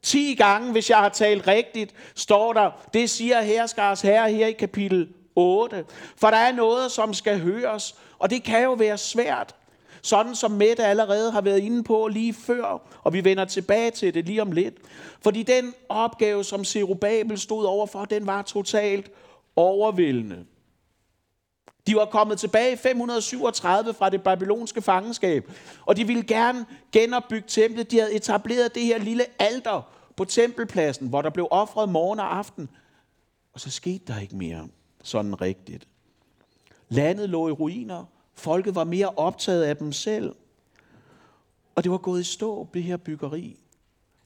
10 0.03 0.35
gange, 0.35 0.73
hvis 0.73 0.91
jeg 0.91 0.99
har 0.99 1.09
talt 1.09 1.47
rigtigt, 1.47 1.95
står 2.15 2.53
der, 2.53 2.71
det 2.95 3.11
siger 3.11 3.41
herskars 3.41 4.01
herre 4.01 4.33
her 4.33 4.47
i 4.47 4.53
kapitel 4.53 5.15
8. 5.35 5.85
For 6.17 6.31
der 6.31 6.37
er 6.37 6.53
noget, 6.53 6.93
som 6.93 7.15
skal 7.15 7.41
høres, 7.41 7.95
og 8.19 8.31
det 8.31 8.43
kan 8.43 8.63
jo 8.63 8.73
være 8.73 8.99
svært. 8.99 9.55
Sådan 10.05 10.35
som 10.35 10.51
Mette 10.51 10.85
allerede 10.85 11.33
har 11.33 11.41
været 11.41 11.59
inde 11.59 11.83
på 11.83 12.09
lige 12.09 12.35
før, 12.35 12.99
og 13.03 13.13
vi 13.13 13.25
vender 13.25 13.45
tilbage 13.45 13.91
til 13.91 14.15
det 14.15 14.27
lige 14.27 14.43
om 14.43 14.53
lidt. 14.53 14.75
Fordi 15.23 15.43
den 15.43 15.75
opgave, 15.89 16.45
som 16.45 16.65
Zerubabel 16.65 17.39
stod 17.39 17.65
overfor, 17.65 18.05
den 18.05 18.27
var 18.27 18.43
totalt 18.43 19.11
overvældende. 19.57 20.45
De 21.87 21.97
var 21.97 22.05
kommet 22.05 22.39
tilbage 22.39 22.73
i 22.73 22.77
537 22.77 23.95
fra 23.95 24.11
det 24.11 24.23
babylonske 24.23 24.83
fangenskab, 24.83 25.51
og 25.87 25.97
de 25.97 26.07
ville 26.07 26.23
gerne 26.23 26.67
genopbygge 26.93 27.49
templet. 27.49 27.91
De 27.91 27.99
havde 27.99 28.15
etableret 28.15 28.75
det 28.75 28.83
her 28.83 28.99
lille 28.99 29.25
alter 29.39 29.95
på 30.17 30.25
tempelpladsen, 30.25 31.09
hvor 31.09 31.23
der 31.23 31.31
blev 31.31 31.49
offret 31.51 31.89
morgen 31.89 32.21
og 32.21 32.37
aften. 32.37 32.69
Og 33.53 33.61
så 33.61 33.71
skete 33.71 34.05
der 34.13 34.21
ikke 34.21 34.37
mere 34.37 34.69
sådan 35.03 35.41
rigtigt. 35.41 35.89
Landet 36.89 37.31
lå 37.31 37.49
i 37.49 37.53
ruiner. 37.53 38.05
Folket 38.35 38.75
var 38.75 38.85
mere 38.85 39.11
optaget 39.17 39.63
af 39.63 39.77
dem 39.77 39.93
selv. 39.93 40.35
Og 41.75 41.85
det 41.85 41.93
var 41.93 41.99
gået 41.99 42.21
i 42.21 42.25
stå, 42.25 42.69
det 42.75 42.83
her 42.83 42.97
byggeri. 42.97 43.59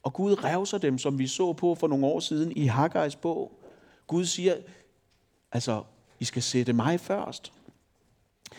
Og 0.03 0.13
Gud 0.13 0.43
revser 0.43 0.77
dem, 0.77 0.97
som 0.97 1.19
vi 1.19 1.27
så 1.27 1.53
på 1.53 1.75
for 1.75 1.87
nogle 1.87 2.05
år 2.05 2.19
siden 2.19 2.51
i 2.51 2.67
Haggai's 2.67 3.17
bog. 3.21 3.51
Gud 4.07 4.25
siger, 4.25 4.55
altså, 5.51 5.83
I 6.19 6.25
skal 6.25 6.41
sætte 6.41 6.73
mig 6.73 6.99
først. 6.99 7.53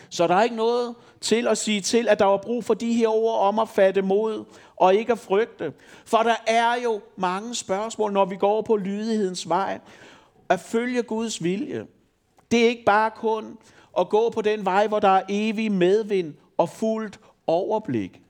Så 0.09 0.27
der 0.27 0.35
er 0.35 0.43
ikke 0.43 0.55
noget 0.55 0.95
til 1.21 1.47
at 1.47 1.57
sige 1.57 1.81
til, 1.81 2.07
at 2.07 2.19
der 2.19 2.25
var 2.25 2.37
brug 2.37 2.63
for 2.63 2.73
de 2.73 2.93
her 2.93 3.07
ord 3.07 3.39
om 3.39 3.59
at 3.59 3.69
fatte 3.69 4.01
mod 4.01 4.45
og 4.75 4.95
ikke 4.95 5.11
at 5.11 5.19
frygte. 5.19 5.73
For 6.05 6.17
der 6.17 6.35
er 6.47 6.75
jo 6.83 7.01
mange 7.15 7.55
spørgsmål, 7.55 8.13
når 8.13 8.25
vi 8.25 8.35
går 8.35 8.61
på 8.61 8.77
lydighedens 8.77 9.49
vej. 9.49 9.79
At 10.49 10.59
følge 10.59 11.03
Guds 11.03 11.43
vilje. 11.43 11.87
Det 12.51 12.63
er 12.63 12.67
ikke 12.67 12.83
bare 12.85 13.11
kun 13.11 13.57
og 13.93 14.09
gå 14.09 14.29
på 14.29 14.41
den 14.41 14.65
vej, 14.65 14.87
hvor 14.87 14.99
der 14.99 15.07
er 15.07 15.23
evig 15.29 15.71
medvind 15.71 16.33
og 16.57 16.69
fuldt 16.69 17.19
overblik. 17.47 18.21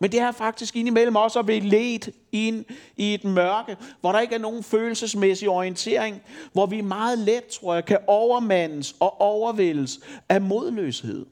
Men 0.00 0.12
det 0.12 0.20
er 0.20 0.32
faktisk 0.32 0.76
indimellem 0.76 1.16
også 1.16 1.38
at 1.38 1.46
blive 1.46 1.60
ledt 1.60 2.10
ind 2.32 2.64
i 2.96 3.14
et 3.14 3.24
mørke, 3.24 3.76
hvor 4.00 4.12
der 4.12 4.20
ikke 4.20 4.34
er 4.34 4.38
nogen 4.38 4.62
følelsesmæssig 4.62 5.48
orientering, 5.48 6.22
hvor 6.52 6.66
vi 6.66 6.80
meget 6.80 7.18
let, 7.18 7.46
tror 7.46 7.74
jeg, 7.74 7.84
kan 7.84 7.98
overmandes 8.06 8.96
og 9.00 9.20
overvældes 9.20 10.00
af 10.28 10.40
modløshed. 10.40 11.26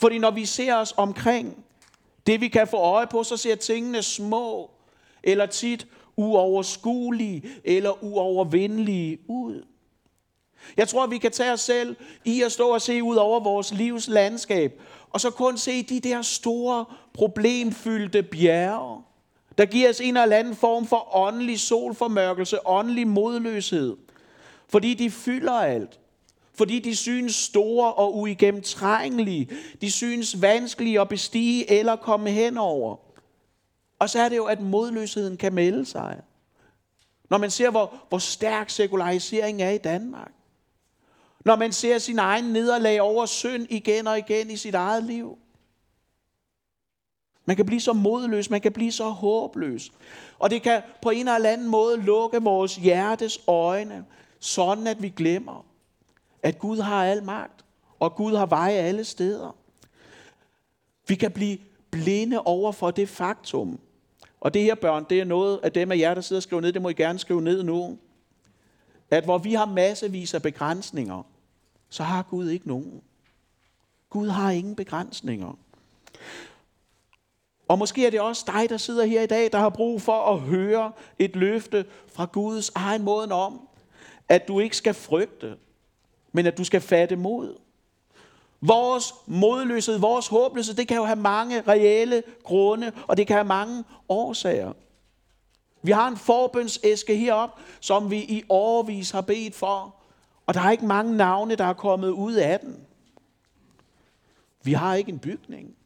Fordi 0.00 0.18
når 0.18 0.30
vi 0.30 0.44
ser 0.44 0.74
os 0.74 0.94
omkring, 0.96 1.64
det 2.26 2.40
vi 2.40 2.48
kan 2.48 2.66
få 2.66 2.76
øje 2.76 3.06
på, 3.06 3.22
så 3.22 3.36
ser 3.36 3.54
tingene 3.54 4.02
små, 4.02 4.70
eller 5.22 5.46
tit 5.46 5.86
uoverskuelige, 6.16 7.42
eller 7.64 8.04
uovervindelige 8.04 9.18
ud. 9.28 9.64
Jeg 10.76 10.88
tror, 10.88 11.06
vi 11.06 11.18
kan 11.18 11.30
tage 11.30 11.52
os 11.52 11.60
selv 11.60 11.96
i 12.24 12.42
at 12.42 12.52
stå 12.52 12.68
og 12.68 12.82
se 12.82 13.02
ud 13.02 13.16
over 13.16 13.40
vores 13.40 13.72
livs 13.72 14.08
landskab, 14.08 14.80
og 15.10 15.20
så 15.20 15.30
kun 15.30 15.58
se 15.58 15.82
de 15.82 16.00
der 16.00 16.22
store, 16.22 16.84
problemfyldte 17.12 18.22
bjerge, 18.22 19.02
der 19.58 19.66
giver 19.66 19.90
os 19.90 20.00
en 20.00 20.16
eller 20.16 20.36
anden 20.36 20.56
form 20.56 20.86
for 20.86 21.16
åndelig 21.16 21.60
solformørkelse, 21.60 22.66
åndelig 22.66 23.08
modløshed. 23.08 23.96
Fordi 24.68 24.94
de 24.94 25.10
fylder 25.10 25.52
alt. 25.52 26.00
Fordi 26.54 26.78
de 26.78 26.96
synes 26.96 27.34
store 27.34 27.92
og 27.92 28.18
uigennemtrængelige. 28.18 29.48
De 29.80 29.90
synes 29.90 30.42
vanskelige 30.42 31.00
at 31.00 31.08
bestige 31.08 31.70
eller 31.70 31.96
komme 31.96 32.30
henover. 32.30 32.96
Og 33.98 34.10
så 34.10 34.20
er 34.20 34.28
det 34.28 34.36
jo, 34.36 34.44
at 34.44 34.60
modløsheden 34.60 35.36
kan 35.36 35.54
melde 35.54 35.86
sig. 35.86 36.20
Når 37.30 37.38
man 37.38 37.50
ser, 37.50 37.70
hvor, 37.70 37.94
hvor 38.08 38.18
stærk 38.18 38.70
sekularisering 38.70 39.62
er 39.62 39.70
i 39.70 39.78
Danmark. 39.78 40.32
Når 41.44 41.56
man 41.56 41.72
ser 41.72 41.98
sin 41.98 42.18
egen 42.18 42.44
nederlag 42.44 43.00
over 43.00 43.26
synd 43.26 43.66
igen 43.70 44.06
og 44.06 44.18
igen 44.18 44.50
i 44.50 44.56
sit 44.56 44.74
eget 44.74 45.04
liv. 45.04 45.38
Man 47.44 47.56
kan 47.56 47.66
blive 47.66 47.80
så 47.80 47.92
modløs, 47.92 48.50
man 48.50 48.60
kan 48.60 48.72
blive 48.72 48.92
så 48.92 49.08
håbløs. 49.08 49.92
Og 50.38 50.50
det 50.50 50.62
kan 50.62 50.82
på 51.02 51.10
en 51.10 51.28
eller 51.28 51.50
anden 51.50 51.68
måde 51.68 51.96
lukke 51.96 52.42
vores 52.42 52.76
hjertes 52.76 53.40
øjne, 53.46 54.04
sådan 54.38 54.86
at 54.86 55.02
vi 55.02 55.08
glemmer, 55.08 55.66
at 56.42 56.58
Gud 56.58 56.78
har 56.78 57.04
al 57.04 57.24
magt, 57.24 57.64
og 58.00 58.14
Gud 58.14 58.36
har 58.36 58.46
veje 58.46 58.72
alle 58.72 59.04
steder. 59.04 59.56
Vi 61.08 61.14
kan 61.14 61.30
blive 61.30 61.58
blinde 61.90 62.42
over 62.42 62.72
for 62.72 62.90
det 62.90 63.08
faktum. 63.08 63.78
Og 64.40 64.54
det 64.54 64.62
her 64.62 64.74
børn, 64.74 65.06
det 65.10 65.20
er 65.20 65.24
noget 65.24 65.60
af 65.62 65.72
dem 65.72 65.92
af 65.92 65.98
jer, 65.98 66.14
der 66.14 66.20
sidder 66.20 66.38
og 66.38 66.42
skriver 66.42 66.60
ned, 66.60 66.72
det 66.72 66.82
må 66.82 66.88
I 66.88 66.92
gerne 66.94 67.18
skrive 67.18 67.42
ned 67.42 67.62
nu. 67.62 67.98
At 69.10 69.24
hvor 69.24 69.38
vi 69.38 69.54
har 69.54 69.66
massevis 69.66 70.34
af 70.34 70.42
begrænsninger, 70.42 71.22
så 71.92 72.02
har 72.02 72.22
Gud 72.22 72.48
ikke 72.48 72.68
nogen. 72.68 73.02
Gud 74.10 74.28
har 74.28 74.50
ingen 74.50 74.76
begrænsninger. 74.76 75.58
Og 77.68 77.78
måske 77.78 78.06
er 78.06 78.10
det 78.10 78.20
også 78.20 78.44
dig, 78.46 78.70
der 78.70 78.76
sidder 78.76 79.04
her 79.04 79.22
i 79.22 79.26
dag, 79.26 79.52
der 79.52 79.58
har 79.58 79.68
brug 79.68 80.02
for 80.02 80.34
at 80.34 80.40
høre 80.40 80.92
et 81.18 81.36
løfte 81.36 81.86
fra 82.12 82.24
Guds 82.24 82.70
egen 82.74 83.02
måde 83.02 83.32
om, 83.32 83.68
at 84.28 84.48
du 84.48 84.60
ikke 84.60 84.76
skal 84.76 84.94
frygte, 84.94 85.56
men 86.32 86.46
at 86.46 86.58
du 86.58 86.64
skal 86.64 86.80
fatte 86.80 87.16
mod. 87.16 87.56
Vores 88.60 89.14
modløshed, 89.26 89.98
vores 89.98 90.28
håbløshed, 90.28 90.74
det 90.74 90.88
kan 90.88 90.96
jo 90.96 91.04
have 91.04 91.16
mange 91.16 91.60
reelle 91.60 92.22
grunde, 92.42 92.92
og 93.08 93.16
det 93.16 93.26
kan 93.26 93.36
have 93.36 93.46
mange 93.46 93.84
årsager. 94.08 94.72
Vi 95.82 95.90
har 95.90 96.08
en 96.08 96.16
forbønsæske 96.16 97.16
herop, 97.16 97.60
som 97.80 98.10
vi 98.10 98.18
i 98.18 98.42
årvis 98.48 99.10
har 99.10 99.20
bedt 99.20 99.54
for, 99.54 100.01
og 100.52 100.56
der 100.56 100.62
er 100.62 100.70
ikke 100.70 100.86
mange 100.86 101.16
navne, 101.16 101.56
der 101.56 101.64
er 101.64 101.72
kommet 101.72 102.08
ud 102.08 102.34
af 102.34 102.60
den. 102.60 102.86
Vi 104.62 104.72
har 104.72 104.94
ikke 104.94 105.12
en 105.12 105.18
bygning. 105.18 105.76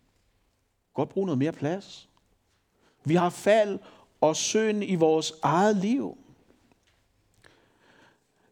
Godt 0.95 1.09
bruge 1.09 1.27
noget 1.27 1.39
mere 1.39 1.53
plads. 1.53 2.09
Vi 3.05 3.15
har 3.15 3.31
fald 3.31 3.79
og 4.21 4.37
synd 4.37 4.85
i 4.85 4.95
vores 4.95 5.33
eget 5.43 5.77
liv. 5.77 6.19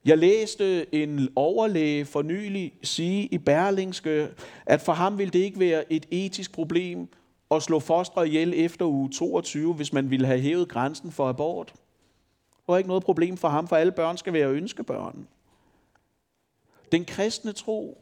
Jeg 0.04 0.18
læste 0.18 0.94
en 0.94 1.28
overlæge 1.36 2.04
for 2.04 2.22
nylig 2.22 2.72
sige 2.82 3.26
i 3.26 3.38
Berlingske, 3.38 4.28
at 4.66 4.80
for 4.80 4.92
ham 4.92 5.18
ville 5.18 5.32
det 5.32 5.38
ikke 5.38 5.60
være 5.60 5.92
et 5.92 6.06
etisk 6.10 6.52
problem 6.52 7.08
at 7.50 7.62
slå 7.62 7.80
fostre 7.80 8.28
ihjel 8.28 8.52
efter 8.56 8.86
uge 8.86 9.10
22, 9.10 9.74
hvis 9.74 9.92
man 9.92 10.10
ville 10.10 10.26
have 10.26 10.40
hævet 10.40 10.68
grænsen 10.68 11.12
for 11.12 11.28
abort. 11.28 11.72
Det 12.46 12.68
var 12.68 12.76
ikke 12.76 12.88
noget 12.88 13.04
problem 13.04 13.36
for 13.36 13.48
ham, 13.48 13.68
for 13.68 13.76
alle 13.76 13.92
børn 13.92 14.16
skal 14.16 14.32
være 14.32 14.48
ønskebørn. 14.48 15.28
Den 16.94 17.04
kristne 17.04 17.52
tro 17.52 17.98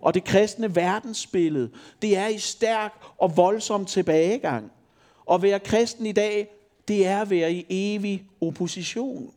og 0.00 0.14
det 0.14 0.24
kristne 0.24 0.76
verdensbillede, 0.76 1.70
det 2.02 2.16
er 2.16 2.26
i 2.26 2.38
stærk 2.38 2.94
og 3.18 3.36
voldsom 3.36 3.84
tilbagegang. 3.84 4.72
At 5.32 5.42
være 5.42 5.60
kristen 5.60 6.06
i 6.06 6.12
dag, 6.12 6.48
det 6.88 7.06
er 7.06 7.20
at 7.20 7.30
være 7.30 7.52
i 7.52 7.66
evig 7.68 8.24
opposition. 8.40 9.32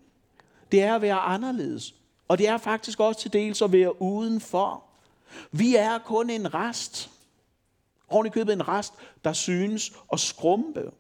Det 0.72 0.82
er 0.84 0.96
at 0.96 1.02
være 1.02 1.20
anderledes. 1.20 1.96
Og 2.28 2.38
det 2.38 2.48
er 2.48 2.58
faktisk 2.58 3.00
også 3.00 3.22
til 3.22 3.34
dels 3.34 3.62
at 3.62 3.72
være 3.72 4.02
udenfor. 4.02 4.84
Vi 5.52 5.76
er 5.76 5.98
kun 5.98 6.30
en 6.30 6.54
rest. 6.54 7.10
Oven 8.10 8.26
i 8.26 8.30
købet 8.30 8.54
en 8.54 8.68
rest, 8.68 8.94
der 9.24 9.34
synes 9.34 9.92
at 10.14 10.20
skrumpe. 10.20 10.92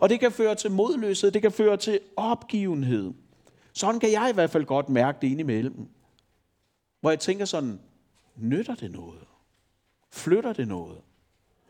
Og 0.00 0.08
det 0.08 0.20
kan 0.20 0.32
føre 0.32 0.54
til 0.54 0.70
modløshed, 0.70 1.30
det 1.30 1.42
kan 1.42 1.52
føre 1.52 1.76
til 1.76 2.00
opgivenhed. 2.16 3.12
Sådan 3.72 4.00
kan 4.00 4.12
jeg 4.12 4.28
i 4.30 4.34
hvert 4.34 4.50
fald 4.50 4.64
godt 4.64 4.88
mærke 4.88 5.18
det 5.22 5.28
indimellem. 5.28 5.88
Hvor 7.00 7.10
jeg 7.10 7.20
tænker 7.20 7.44
sådan, 7.44 7.80
nytter 8.36 8.74
det 8.74 8.90
noget? 8.90 9.26
Flytter 10.12 10.52
det 10.52 10.68
noget? 10.68 10.98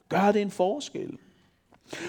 Gør 0.08 0.32
det 0.32 0.42
en 0.42 0.50
forskel? 0.50 1.18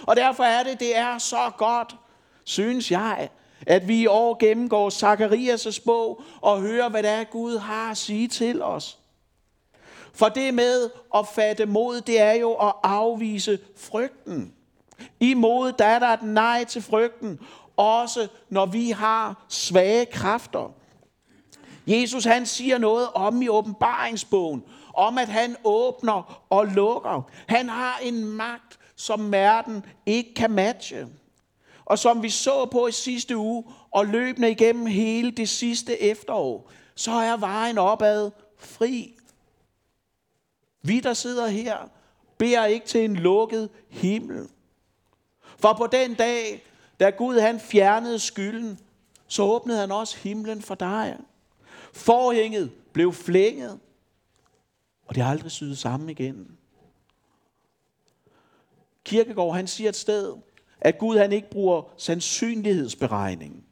Og 0.03 0.15
derfor 0.15 0.43
er 0.43 0.63
det, 0.63 0.79
det 0.79 0.97
er 0.97 1.17
så 1.17 1.51
godt, 1.57 1.95
synes 2.43 2.91
jeg, 2.91 3.29
at 3.67 3.87
vi 3.87 4.01
i 4.01 4.07
år 4.07 4.37
gennemgår 4.39 4.89
Zakarias' 4.89 5.83
bog 5.85 6.23
og 6.41 6.61
hører, 6.61 6.89
hvad 6.89 7.03
det 7.03 7.11
er, 7.11 7.23
Gud 7.23 7.57
har 7.57 7.91
at 7.91 7.97
sige 7.97 8.27
til 8.27 8.61
os. 8.61 8.99
For 10.13 10.29
det 10.29 10.53
med 10.53 10.89
at 11.15 11.27
fatte 11.27 11.65
mod, 11.65 12.01
det 12.01 12.19
er 12.19 12.33
jo 12.33 12.53
at 12.53 12.73
afvise 12.83 13.59
frygten. 13.77 14.53
I 15.19 15.33
mod, 15.33 15.71
der 15.71 15.85
er 15.85 15.99
der 15.99 16.07
et 16.07 16.23
nej 16.23 16.63
til 16.63 16.81
frygten, 16.81 17.39
også 17.77 18.27
når 18.49 18.65
vi 18.65 18.89
har 18.89 19.45
svage 19.49 20.05
kræfter. 20.05 20.73
Jesus 21.87 22.23
han 22.23 22.45
siger 22.45 22.77
noget 22.77 23.07
om 23.13 23.41
i 23.41 23.49
åbenbaringsbogen, 23.49 24.63
om 24.93 25.17
at 25.17 25.27
han 25.27 25.55
åbner 25.63 26.45
og 26.49 26.65
lukker. 26.67 27.29
Han 27.47 27.69
har 27.69 27.97
en 28.03 28.25
magt, 28.25 28.79
som 28.95 29.31
verden 29.31 29.85
ikke 30.05 30.33
kan 30.33 30.51
matche. 30.51 31.07
Og 31.85 31.99
som 31.99 32.23
vi 32.23 32.29
så 32.29 32.65
på 32.65 32.87
i 32.87 32.91
sidste 32.91 33.37
uge, 33.37 33.63
og 33.91 34.05
løbende 34.05 34.51
igennem 34.51 34.85
hele 34.85 35.31
det 35.31 35.49
sidste 35.49 36.01
efterår, 36.01 36.71
så 36.95 37.11
er 37.11 37.37
vejen 37.37 37.77
opad 37.77 38.31
fri. 38.57 39.15
Vi, 40.81 40.99
der 40.99 41.13
sidder 41.13 41.47
her, 41.47 41.77
beder 42.37 42.65
ikke 42.65 42.85
til 42.85 43.05
en 43.05 43.15
lukket 43.15 43.69
himmel. 43.89 44.47
For 45.57 45.73
på 45.73 45.87
den 45.87 46.13
dag, 46.13 46.63
da 46.99 47.09
Gud 47.09 47.39
han 47.39 47.59
fjernede 47.59 48.19
skylden, 48.19 48.79
så 49.27 49.43
åbnede 49.43 49.79
han 49.79 49.91
også 49.91 50.17
himlen 50.17 50.61
for 50.61 50.75
dig. 50.75 51.17
Forhænget 51.93 52.71
blev 52.93 53.13
flænget, 53.13 53.79
og 55.05 55.15
det 55.15 55.23
har 55.23 55.31
aldrig 55.31 55.51
syet 55.51 55.77
sammen 55.77 56.09
igen. 56.09 56.57
Kirkegård, 59.03 59.55
han 59.55 59.67
siger 59.67 59.89
et 59.89 59.95
sted, 59.95 60.33
at 60.81 60.97
Gud 60.97 61.17
han 61.17 61.31
ikke 61.31 61.49
bruger 61.49 61.93
sandsynlighedsberegning. 61.97 63.65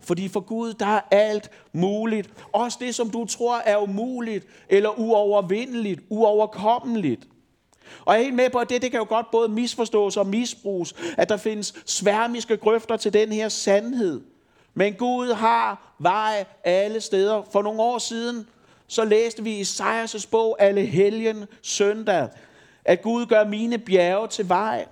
Fordi 0.00 0.28
for 0.28 0.40
Gud, 0.40 0.74
der 0.74 0.86
er 0.86 1.00
alt 1.10 1.50
muligt. 1.72 2.30
Også 2.52 2.78
det, 2.80 2.94
som 2.94 3.10
du 3.10 3.24
tror 3.24 3.56
er 3.56 3.78
umuligt, 3.78 4.46
eller 4.68 4.98
uovervindeligt, 4.98 6.00
uoverkommeligt. 6.08 7.28
Og 8.04 8.14
jeg 8.14 8.20
er 8.20 8.24
helt 8.24 8.36
med 8.36 8.50
på, 8.50 8.58
at 8.58 8.70
det, 8.70 8.82
det 8.82 8.90
kan 8.90 9.00
jo 9.00 9.06
godt 9.08 9.30
både 9.30 9.48
misforstås 9.48 10.16
og 10.16 10.26
misbruges, 10.26 10.94
at 11.18 11.28
der 11.28 11.36
findes 11.36 11.74
sværmiske 11.86 12.56
grøfter 12.56 12.96
til 12.96 13.12
den 13.12 13.32
her 13.32 13.48
sandhed. 13.48 14.20
Men 14.74 14.94
Gud 14.94 15.32
har 15.32 15.94
vej 15.98 16.44
alle 16.64 17.00
steder. 17.00 17.42
For 17.52 17.62
nogle 17.62 17.82
år 17.82 17.98
siden, 17.98 18.48
så 18.86 19.04
læste 19.04 19.42
vi 19.44 19.50
i 19.50 19.62
Esajas' 19.62 20.28
bog, 20.30 20.56
Alle 20.58 20.84
helgen 20.86 21.44
søndag, 21.62 22.28
at 22.84 23.02
Gud 23.02 23.26
gør 23.26 23.44
mine 23.44 23.78
bjerge 23.78 24.28
til 24.28 24.48
vej. 24.48 24.86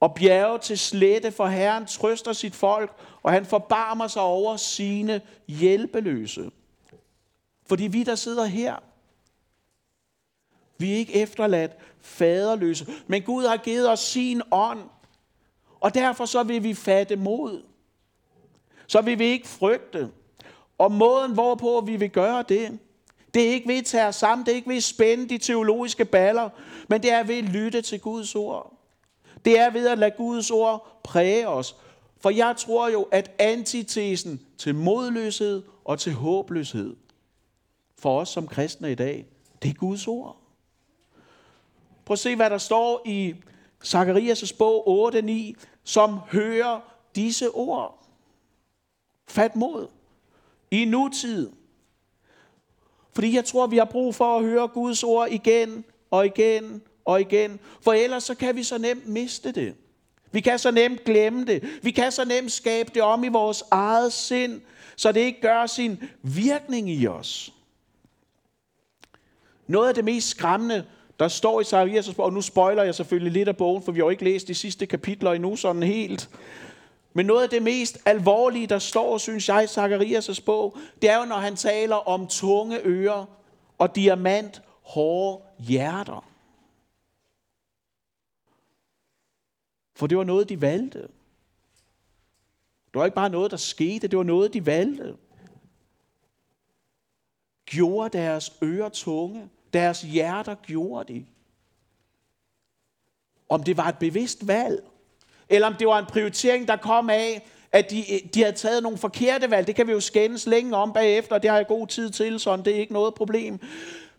og 0.00 0.14
bjerge 0.14 0.58
til 0.58 0.78
slette, 0.78 1.32
for 1.32 1.46
Herren 1.46 1.86
trøster 1.86 2.32
sit 2.32 2.54
folk, 2.54 2.92
og 3.22 3.32
han 3.32 3.46
forbarmer 3.46 4.06
sig 4.06 4.22
over 4.22 4.56
sine 4.56 5.20
hjælpeløse. 5.48 6.50
Fordi 7.66 7.86
vi, 7.86 8.02
der 8.02 8.14
sidder 8.14 8.44
her, 8.44 8.76
vi 10.78 10.92
er 10.92 10.96
ikke 10.96 11.14
efterladt 11.14 11.72
faderløse, 12.00 12.86
men 13.06 13.22
Gud 13.22 13.46
har 13.46 13.56
givet 13.56 13.90
os 13.90 14.00
sin 14.00 14.42
ånd, 14.50 14.82
og 15.80 15.94
derfor 15.94 16.24
så 16.24 16.42
vil 16.42 16.62
vi 16.62 16.74
fatte 16.74 17.16
mod. 17.16 17.62
Så 18.88 19.00
vil 19.00 19.18
vi 19.18 19.24
ikke 19.24 19.48
frygte. 19.48 20.10
Og 20.78 20.92
måden, 20.92 21.32
hvorpå 21.32 21.80
vi 21.80 21.96
vil 21.96 22.10
gøre 22.10 22.44
det, 22.48 22.78
det 23.34 23.48
er 23.48 23.50
ikke 23.50 23.68
ved 23.68 23.78
at 23.78 23.84
tage 23.84 24.06
os 24.06 24.16
sammen, 24.16 24.46
det 24.46 24.52
er 24.52 24.56
ikke 24.56 24.68
ved 24.68 24.76
at 24.76 24.82
spænde 24.82 25.28
de 25.28 25.38
teologiske 25.38 26.04
baller, 26.04 26.50
men 26.88 27.02
det 27.02 27.12
er 27.12 27.22
ved 27.22 27.38
at 27.38 27.44
lytte 27.44 27.82
til 27.82 28.00
Guds 28.00 28.34
ord. 28.34 28.74
Det 29.44 29.58
er 29.58 29.70
ved 29.70 29.88
at 29.88 29.98
lade 29.98 30.14
Guds 30.16 30.50
ord 30.50 31.00
præge 31.04 31.48
os. 31.48 31.76
For 32.20 32.30
jeg 32.30 32.54
tror 32.56 32.88
jo, 32.88 33.02
at 33.02 33.30
antitesen 33.38 34.40
til 34.58 34.74
modløshed 34.74 35.62
og 35.84 35.98
til 35.98 36.12
håbløshed 36.12 36.96
for 37.98 38.20
os 38.20 38.28
som 38.28 38.46
kristne 38.46 38.92
i 38.92 38.94
dag, 38.94 39.26
det 39.62 39.70
er 39.70 39.74
Guds 39.74 40.08
ord. 40.08 40.36
Prøv 42.04 42.12
at 42.12 42.18
se, 42.18 42.36
hvad 42.36 42.50
der 42.50 42.58
står 42.58 43.02
i 43.06 43.34
Zakarias' 43.84 44.56
bog 44.58 45.12
8-9, 45.14 45.54
som 45.84 46.18
hører 46.18 46.80
disse 47.14 47.50
ord. 47.50 47.97
Fat 49.28 49.56
mod. 49.56 49.86
I 50.70 50.84
nutid. 50.84 51.50
Fordi 53.14 53.34
jeg 53.34 53.44
tror, 53.44 53.66
vi 53.66 53.76
har 53.76 53.84
brug 53.84 54.14
for 54.14 54.38
at 54.38 54.44
høre 54.44 54.68
Guds 54.68 55.02
ord 55.02 55.28
igen 55.30 55.84
og 56.10 56.26
igen 56.26 56.82
og 57.04 57.20
igen. 57.20 57.60
For 57.80 57.92
ellers 57.92 58.24
så 58.24 58.34
kan 58.34 58.56
vi 58.56 58.62
så 58.62 58.78
nemt 58.78 59.08
miste 59.08 59.52
det. 59.52 59.74
Vi 60.32 60.40
kan 60.40 60.58
så 60.58 60.70
nemt 60.70 61.04
glemme 61.04 61.44
det. 61.44 61.64
Vi 61.82 61.90
kan 61.90 62.12
så 62.12 62.24
nemt 62.24 62.52
skabe 62.52 62.90
det 62.94 63.02
om 63.02 63.24
i 63.24 63.28
vores 63.28 63.64
eget 63.70 64.12
sind, 64.12 64.60
så 64.96 65.12
det 65.12 65.20
ikke 65.20 65.40
gør 65.40 65.66
sin 65.66 66.02
virkning 66.22 66.90
i 66.90 67.06
os. 67.06 67.52
Noget 69.66 69.88
af 69.88 69.94
det 69.94 70.04
mest 70.04 70.28
skræmmende, 70.28 70.84
der 71.20 71.28
står 71.28 71.60
i 71.60 71.64
Zacharias' 71.64 72.14
og 72.18 72.32
nu 72.32 72.40
spoiler 72.40 72.82
jeg 72.82 72.94
selvfølgelig 72.94 73.32
lidt 73.32 73.48
af 73.48 73.56
bogen, 73.56 73.82
for 73.82 73.92
vi 73.92 73.98
har 73.98 74.04
jo 74.04 74.10
ikke 74.10 74.24
læst 74.24 74.48
de 74.48 74.54
sidste 74.54 74.86
kapitler 74.86 75.32
endnu 75.32 75.56
sådan 75.56 75.82
helt. 75.82 76.30
Men 77.12 77.26
noget 77.26 77.42
af 77.42 77.50
det 77.50 77.62
mest 77.62 77.98
alvorlige, 78.04 78.66
der 78.66 78.78
står, 78.78 79.18
synes 79.18 79.48
jeg, 79.48 79.64
i 79.64 79.66
Zacharias' 79.66 80.44
bog, 80.44 80.76
det 81.02 81.10
er 81.10 81.18
jo, 81.18 81.24
når 81.24 81.36
han 81.36 81.56
taler 81.56 81.96
om 81.96 82.26
tunge 82.26 82.80
ører 82.84 83.24
og 83.78 83.96
diamant 83.96 84.62
hårde 84.82 85.44
hjerter. 85.58 86.24
For 89.96 90.06
det 90.06 90.18
var 90.18 90.24
noget, 90.24 90.48
de 90.48 90.60
valgte. 90.60 91.08
Det 92.92 92.94
var 92.94 93.04
ikke 93.04 93.14
bare 93.14 93.30
noget, 93.30 93.50
der 93.50 93.56
skete, 93.56 94.08
det 94.08 94.16
var 94.16 94.24
noget, 94.24 94.54
de 94.54 94.66
valgte. 94.66 95.16
Gjorde 97.66 98.18
deres 98.18 98.58
ører 98.62 98.88
tunge, 98.88 99.50
deres 99.72 100.02
hjerter 100.02 100.54
gjorde 100.54 101.14
de. 101.14 101.26
Om 103.48 103.62
det 103.62 103.76
var 103.76 103.88
et 103.88 103.98
bevidst 103.98 104.46
valg, 104.46 104.87
eller 105.50 105.66
om 105.66 105.74
det 105.74 105.86
var 105.86 105.98
en 105.98 106.06
prioritering, 106.06 106.68
der 106.68 106.76
kom 106.76 107.10
af, 107.10 107.48
at 107.72 107.90
de, 107.90 108.04
de 108.34 108.42
havde 108.42 108.56
taget 108.56 108.82
nogle 108.82 108.98
forkerte 108.98 109.50
valg. 109.50 109.66
Det 109.66 109.74
kan 109.74 109.86
vi 109.86 109.92
jo 109.92 110.00
skændes 110.00 110.46
længe 110.46 110.76
om 110.76 110.92
bagefter, 110.92 111.34
og 111.34 111.42
det 111.42 111.50
har 111.50 111.56
jeg 111.56 111.66
god 111.66 111.86
tid 111.86 112.10
til, 112.10 112.40
så 112.40 112.56
det 112.56 112.76
er 112.76 112.80
ikke 112.80 112.92
noget 112.92 113.14
problem. 113.14 113.60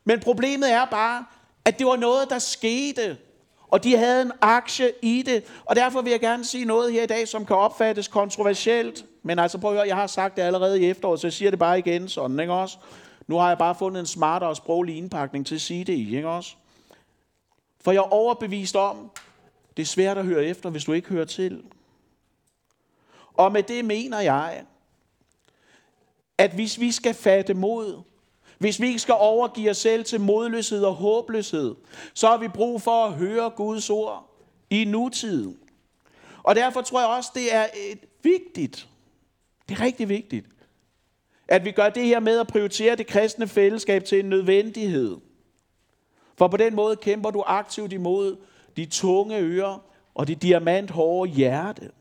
Men 0.04 0.20
problemet 0.20 0.72
er 0.72 0.86
bare, 0.86 1.26
at 1.66 1.80
det 1.80 1.88
var 1.88 1.96
noget, 1.96 2.30
der 2.30 2.40
skete, 2.40 3.18
og 3.68 3.84
de 3.84 3.98
havde 3.98 4.22
en 4.22 4.32
aktie 4.42 4.92
i 5.02 5.24
det. 5.26 5.44
Og 5.66 5.76
derfor 5.76 6.02
vil 6.02 6.12
jeg 6.12 6.20
gerne 6.20 6.46
sige 6.46 6.66
noget 6.66 6.94
her 6.94 7.04
i 7.04 7.08
dag, 7.08 7.28
som 7.28 7.46
kan 7.46 7.56
opfattes 7.56 8.08
kontroversielt. 8.08 9.06
Men 9.24 9.40
altså 9.40 9.58
prøv 9.58 9.72
at 9.72 9.78
høre, 9.78 9.88
jeg 9.88 9.96
har 9.96 10.08
sagt 10.08 10.36
det 10.36 10.42
allerede 10.42 10.82
i 10.82 10.90
efteråret, 10.90 11.20
så 11.20 11.28
jeg 11.28 11.34
siger 11.34 11.52
det 11.52 11.60
bare 11.60 11.80
igen 11.80 12.10
sådan, 12.10 12.40
ikke 12.40 12.54
også? 12.54 12.78
Nu 13.28 13.38
har 13.38 13.48
jeg 13.48 13.58
bare 13.58 13.76
fundet 13.76 14.00
en 14.00 14.06
smartere 14.06 14.56
sproglig 14.56 14.98
indpakning 14.98 15.48
til 15.48 15.56
at 15.56 15.62
sige 15.62 15.84
det 15.84 15.94
i, 15.94 16.16
ikke 16.16 16.30
også? 16.30 16.56
For 17.82 17.92
jeg 17.92 18.00
er 18.00 18.14
overbevist 18.14 18.76
om, 18.76 19.12
det 19.80 19.86
er 19.86 19.88
svært 19.88 20.18
at 20.18 20.26
høre 20.26 20.46
efter, 20.46 20.70
hvis 20.70 20.84
du 20.84 20.94
ikke 20.94 21.10
hører 21.10 21.26
til. 21.26 21.64
Og 23.34 23.52
med 23.52 23.64
det 23.64 23.86
mener 23.86 24.20
jeg, 24.20 24.66
at 26.38 26.52
hvis 26.54 26.80
vi 26.80 26.92
skal 26.92 27.14
fatte 27.14 27.54
mod, 27.54 28.02
hvis 28.58 28.82
vi 28.82 28.88
ikke 28.88 29.00
skal 29.00 29.16
overgive 29.18 29.70
os 29.70 29.78
selv 29.78 30.04
til 30.04 30.22
modløshed 30.22 30.84
og 30.84 30.94
håbløshed, 30.94 31.76
så 32.14 32.28
har 32.28 32.38
vi 32.38 32.48
brug 32.48 32.82
for 32.82 33.06
at 33.06 33.14
høre 33.14 33.50
Guds 33.50 33.90
ord 33.90 34.40
i 34.70 34.86
nutiden. 34.86 35.60
Og 36.44 36.56
derfor 36.56 36.82
tror 36.82 37.00
jeg 37.00 37.10
også, 37.10 37.32
det 37.36 37.54
er 37.54 37.68
et 37.92 38.00
vigtigt, 38.24 38.90
det 39.70 39.78
er 39.78 39.82
rigtig 39.82 40.10
vigtigt, 40.10 40.46
at 41.48 41.66
vi 41.66 41.72
gør 41.72 41.90
det 41.90 42.06
her 42.06 42.20
med 42.20 42.40
at 42.40 42.48
prioritere 42.48 42.96
det 42.96 43.08
kristne 43.08 43.48
fællesskab 43.48 44.04
til 44.04 44.20
en 44.20 44.30
nødvendighed. 44.30 45.18
For 46.38 46.48
på 46.48 46.58
den 46.58 46.76
måde 46.76 46.96
kæmper 46.96 47.32
du 47.32 47.44
aktivt 47.48 47.94
imod 47.94 48.38
de 48.80 48.86
tunge 48.86 49.40
ører 49.40 49.80
og 50.16 50.28
det 50.28 50.42
diamanthårde 50.42 51.32
hjerte. 51.32 51.92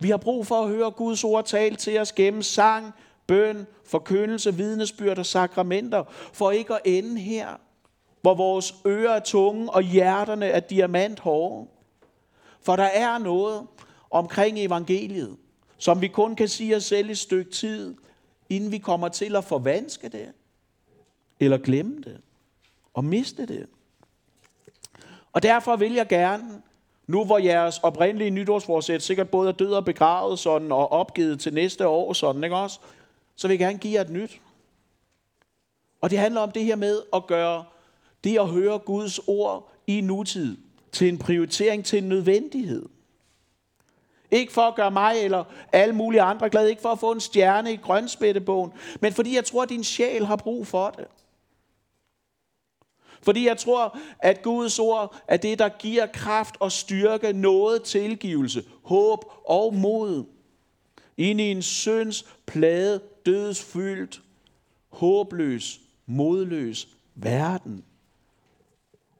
Vi 0.00 0.10
har 0.10 0.16
brug 0.16 0.46
for 0.46 0.62
at 0.62 0.68
høre 0.68 0.90
Guds 0.90 1.24
ord 1.24 1.44
tale 1.44 1.76
til 1.76 1.98
os 1.98 2.12
gennem 2.12 2.42
sang, 2.42 2.92
bøn, 3.26 3.66
forkyndelse, 3.84 4.54
vidnesbyrd 4.54 5.18
og 5.18 5.26
sakramenter, 5.26 6.04
for 6.32 6.50
ikke 6.50 6.74
at 6.74 6.80
ende 6.84 7.20
her, 7.20 7.48
hvor 8.20 8.34
vores 8.34 8.74
ører 8.86 9.14
er 9.14 9.20
tunge 9.20 9.70
og 9.70 9.82
hjerterne 9.82 10.46
er 10.46 10.60
diamanthårde. 10.60 11.68
For 12.60 12.76
der 12.76 12.84
er 12.84 13.18
noget 13.18 13.66
omkring 14.10 14.58
evangeliet, 14.58 15.36
som 15.76 16.00
vi 16.00 16.08
kun 16.08 16.36
kan 16.36 16.48
sige 16.48 16.76
os 16.76 16.84
selv 16.84 17.10
et 17.10 17.18
stykke 17.18 17.50
tid, 17.50 17.94
inden 18.48 18.72
vi 18.72 18.78
kommer 18.78 19.08
til 19.08 19.36
at 19.36 19.44
forvanske 19.44 20.08
det, 20.08 20.32
eller 21.40 21.58
glemme 21.58 21.96
det, 21.96 22.20
og 22.94 23.04
miste 23.04 23.46
det. 23.46 23.66
Og 25.38 25.42
derfor 25.42 25.76
vil 25.76 25.92
jeg 25.92 26.08
gerne, 26.08 26.62
nu 27.06 27.24
hvor 27.24 27.38
jeres 27.38 27.78
oprindelige 27.78 28.30
nytårsforsæt 28.30 29.02
sikkert 29.02 29.30
både 29.30 29.48
er 29.48 29.52
død 29.52 29.72
og 29.72 29.84
begravet 29.84 30.38
sådan, 30.38 30.72
og 30.72 30.92
opgivet 30.92 31.40
til 31.40 31.54
næste 31.54 31.88
år, 31.88 32.12
sådan, 32.12 32.44
ikke 32.44 32.56
også? 32.56 32.80
så 33.36 33.48
vil 33.48 33.54
jeg 33.54 33.58
gerne 33.58 33.78
give 33.78 33.94
jer 33.94 34.00
et 34.00 34.10
nyt. 34.10 34.40
Og 36.00 36.10
det 36.10 36.18
handler 36.18 36.40
om 36.40 36.50
det 36.50 36.64
her 36.64 36.76
med 36.76 37.02
at 37.14 37.26
gøre 37.26 37.64
det 38.24 38.38
at 38.38 38.48
høre 38.48 38.78
Guds 38.78 39.20
ord 39.26 39.72
i 39.86 40.00
nutid 40.00 40.56
til 40.92 41.08
en 41.08 41.18
prioritering, 41.18 41.84
til 41.84 42.02
en 42.02 42.08
nødvendighed. 42.08 42.88
Ikke 44.30 44.52
for 44.52 44.62
at 44.62 44.74
gøre 44.74 44.90
mig 44.90 45.14
eller 45.18 45.44
alle 45.72 45.94
mulige 45.94 46.22
andre 46.22 46.50
glade, 46.50 46.70
ikke 46.70 46.82
for 46.82 46.92
at 46.92 46.98
få 46.98 47.12
en 47.12 47.20
stjerne 47.20 47.72
i 47.72 47.76
grønspættebogen, 47.76 48.72
men 49.00 49.12
fordi 49.12 49.34
jeg 49.34 49.44
tror, 49.44 49.62
at 49.62 49.68
din 49.68 49.84
sjæl 49.84 50.26
har 50.26 50.36
brug 50.36 50.66
for 50.66 50.90
det. 50.90 51.06
Fordi 53.22 53.46
jeg 53.46 53.58
tror, 53.58 53.98
at 54.18 54.42
Guds 54.42 54.78
ord 54.78 55.16
er 55.28 55.36
det, 55.36 55.58
der 55.58 55.68
giver 55.68 56.06
kraft 56.06 56.54
og 56.60 56.72
styrke, 56.72 57.32
noget 57.32 57.82
tilgivelse, 57.82 58.64
håb 58.82 59.24
og 59.44 59.74
mod. 59.74 60.24
Ind 61.16 61.40
i 61.40 61.50
en 61.50 61.62
synds 61.62 62.24
plade, 62.46 63.00
dødsfyldt, 63.26 64.22
håbløs, 64.88 65.80
modløs 66.06 66.88
verden. 67.14 67.84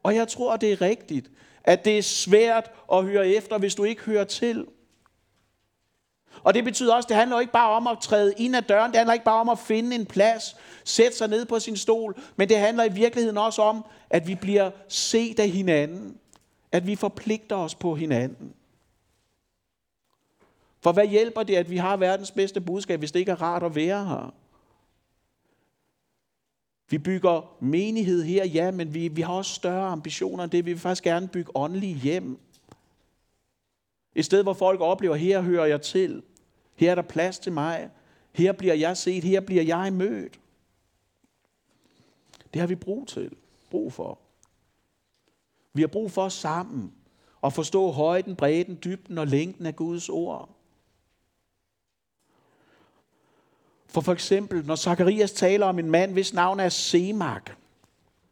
Og 0.03 0.15
jeg 0.15 0.29
tror, 0.29 0.57
det 0.57 0.73
er 0.73 0.81
rigtigt, 0.81 1.31
at 1.65 1.85
det 1.85 1.99
er 1.99 2.03
svært 2.03 2.71
at 2.93 3.05
høre 3.05 3.29
efter, 3.29 3.59
hvis 3.59 3.75
du 3.75 3.85
ikke 3.85 4.03
hører 4.03 4.25
til. 4.25 4.67
Og 6.43 6.55
det 6.55 6.65
betyder 6.65 6.95
også, 6.95 7.07
det 7.07 7.17
handler 7.17 7.41
ikke 7.41 7.53
bare 7.53 7.71
om 7.71 7.87
at 7.87 7.99
træde 8.03 8.35
ind 8.37 8.57
ad 8.57 8.63
døren, 8.63 8.91
det 8.91 8.99
handler 8.99 9.13
ikke 9.13 9.25
bare 9.25 9.41
om 9.41 9.49
at 9.49 9.59
finde 9.59 9.97
en 9.97 10.07
plads, 10.07 10.57
sætte 10.85 11.17
sig 11.17 11.29
ned 11.29 11.45
på 11.45 11.59
sin 11.59 11.77
stol, 11.77 12.17
men 12.37 12.49
det 12.49 12.59
handler 12.59 12.85
i 12.85 12.93
virkeligheden 12.93 13.39
også 13.39 13.63
om, 13.63 13.85
at 14.11 14.27
vi 14.27 14.35
bliver 14.35 14.71
set 14.89 15.41
af 15.41 15.49
hinanden, 15.49 16.17
at 16.73 16.87
vi 16.87 16.97
forpligter 16.97 17.57
os 17.57 17.75
på 17.75 17.95
hinanden. 17.95 18.55
For 20.81 20.93
hvad 20.93 21.07
hjælper 21.07 21.43
det, 21.43 21.57
at 21.57 21.71
vi 21.71 21.77
har 21.77 21.97
verdens 21.97 22.31
bedste 22.31 22.61
budskab, 22.61 22.99
hvis 22.99 23.13
det 23.13 23.21
ikke 23.21 23.33
er 23.33 23.43
rart 23.43 23.63
at 23.63 23.75
være 23.75 24.05
her? 24.05 24.35
Vi 26.91 26.99
bygger 26.99 27.57
menighed 27.61 28.23
her, 28.23 28.45
ja, 28.45 28.71
men 28.71 28.95
vi, 28.95 29.09
vi 29.09 29.21
har 29.21 29.33
også 29.33 29.55
større 29.55 29.89
ambitioner 29.89 30.45
end 30.45 30.51
det. 30.51 30.67
Vi 30.67 30.73
vil 30.73 30.81
faktisk 30.81 31.05
gerne 31.05 31.29
bygge 31.29 31.53
åndelige 31.55 31.95
hjem. 31.95 32.39
Et 34.15 34.25
sted, 34.25 34.43
hvor 34.43 34.53
folk 34.53 34.81
oplever, 34.81 35.15
her 35.15 35.41
hører 35.41 35.67
jeg 35.67 35.83
til. 35.83 36.23
Her 36.75 36.91
er 36.91 36.95
der 36.95 37.03
plads 37.03 37.39
til 37.39 37.53
mig. 37.53 37.91
Her 38.33 38.53
bliver 38.53 38.75
jeg 38.75 38.97
set. 38.97 39.25
Her 39.25 39.41
bliver 39.41 39.63
jeg 39.63 39.93
mødt. 39.93 40.41
Det 42.53 42.61
har 42.61 42.67
vi 42.67 42.75
brug 42.75 43.09
til. 43.09 43.37
Brug 43.71 43.93
for. 43.93 44.19
Vi 45.73 45.83
har 45.83 45.89
brug 45.89 46.11
for 46.11 46.29
sammen 46.29 46.93
at 47.45 47.53
forstå 47.53 47.91
højden, 47.91 48.37
bredden, 48.37 48.79
dybden 48.85 49.19
og 49.19 49.27
længden 49.27 49.67
af 49.67 49.77
Guds 49.77 50.09
ord. 50.09 50.49
For 53.87 54.01
for 54.01 54.13
eksempel, 54.13 54.67
når 54.67 54.77
Zakarias 54.77 55.33
taler 55.33 55.67
om 55.67 55.79
en 55.79 55.91
mand, 55.91 56.13
hvis 56.13 56.35
navn 56.35 56.61
er 56.61 56.69
Semak, 56.69 57.51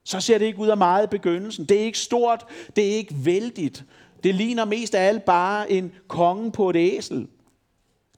så 0.04 0.20
ser 0.20 0.38
det 0.38 0.46
ikke 0.46 0.58
ud 0.58 0.68
af 0.68 0.76
meget 0.76 1.04
i 1.04 1.10
begyndelsen. 1.10 1.64
Det 1.64 1.80
er 1.80 1.84
ikke 1.84 1.98
stort, 1.98 2.46
det 2.76 2.86
er 2.86 2.96
ikke 2.96 3.14
vældigt, 3.24 3.84
det 4.26 4.34
ligner 4.34 4.64
mest 4.64 4.94
af 4.94 5.08
alt 5.08 5.24
bare 5.24 5.70
en 5.70 5.92
konge 6.08 6.52
på 6.52 6.70
et 6.70 6.76
æsel. 6.76 7.28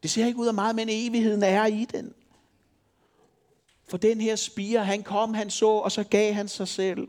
Det 0.03 0.11
ser 0.11 0.27
ikke 0.27 0.39
ud 0.39 0.47
af 0.47 0.55
meget, 0.55 0.77
men 0.77 0.89
evigheden 0.91 1.43
er 1.43 1.67
i 1.67 1.85
den. 1.85 2.15
For 3.89 3.97
den 3.97 4.21
her 4.21 4.37
spire, 4.37 4.85
han 4.85 5.03
kom, 5.03 5.35
han 5.35 5.51
så, 5.51 5.69
og 5.69 5.93
så 5.93 6.05
gav 6.05 6.33
han 6.33 6.49
sig 6.49 6.69
selv. 6.69 7.09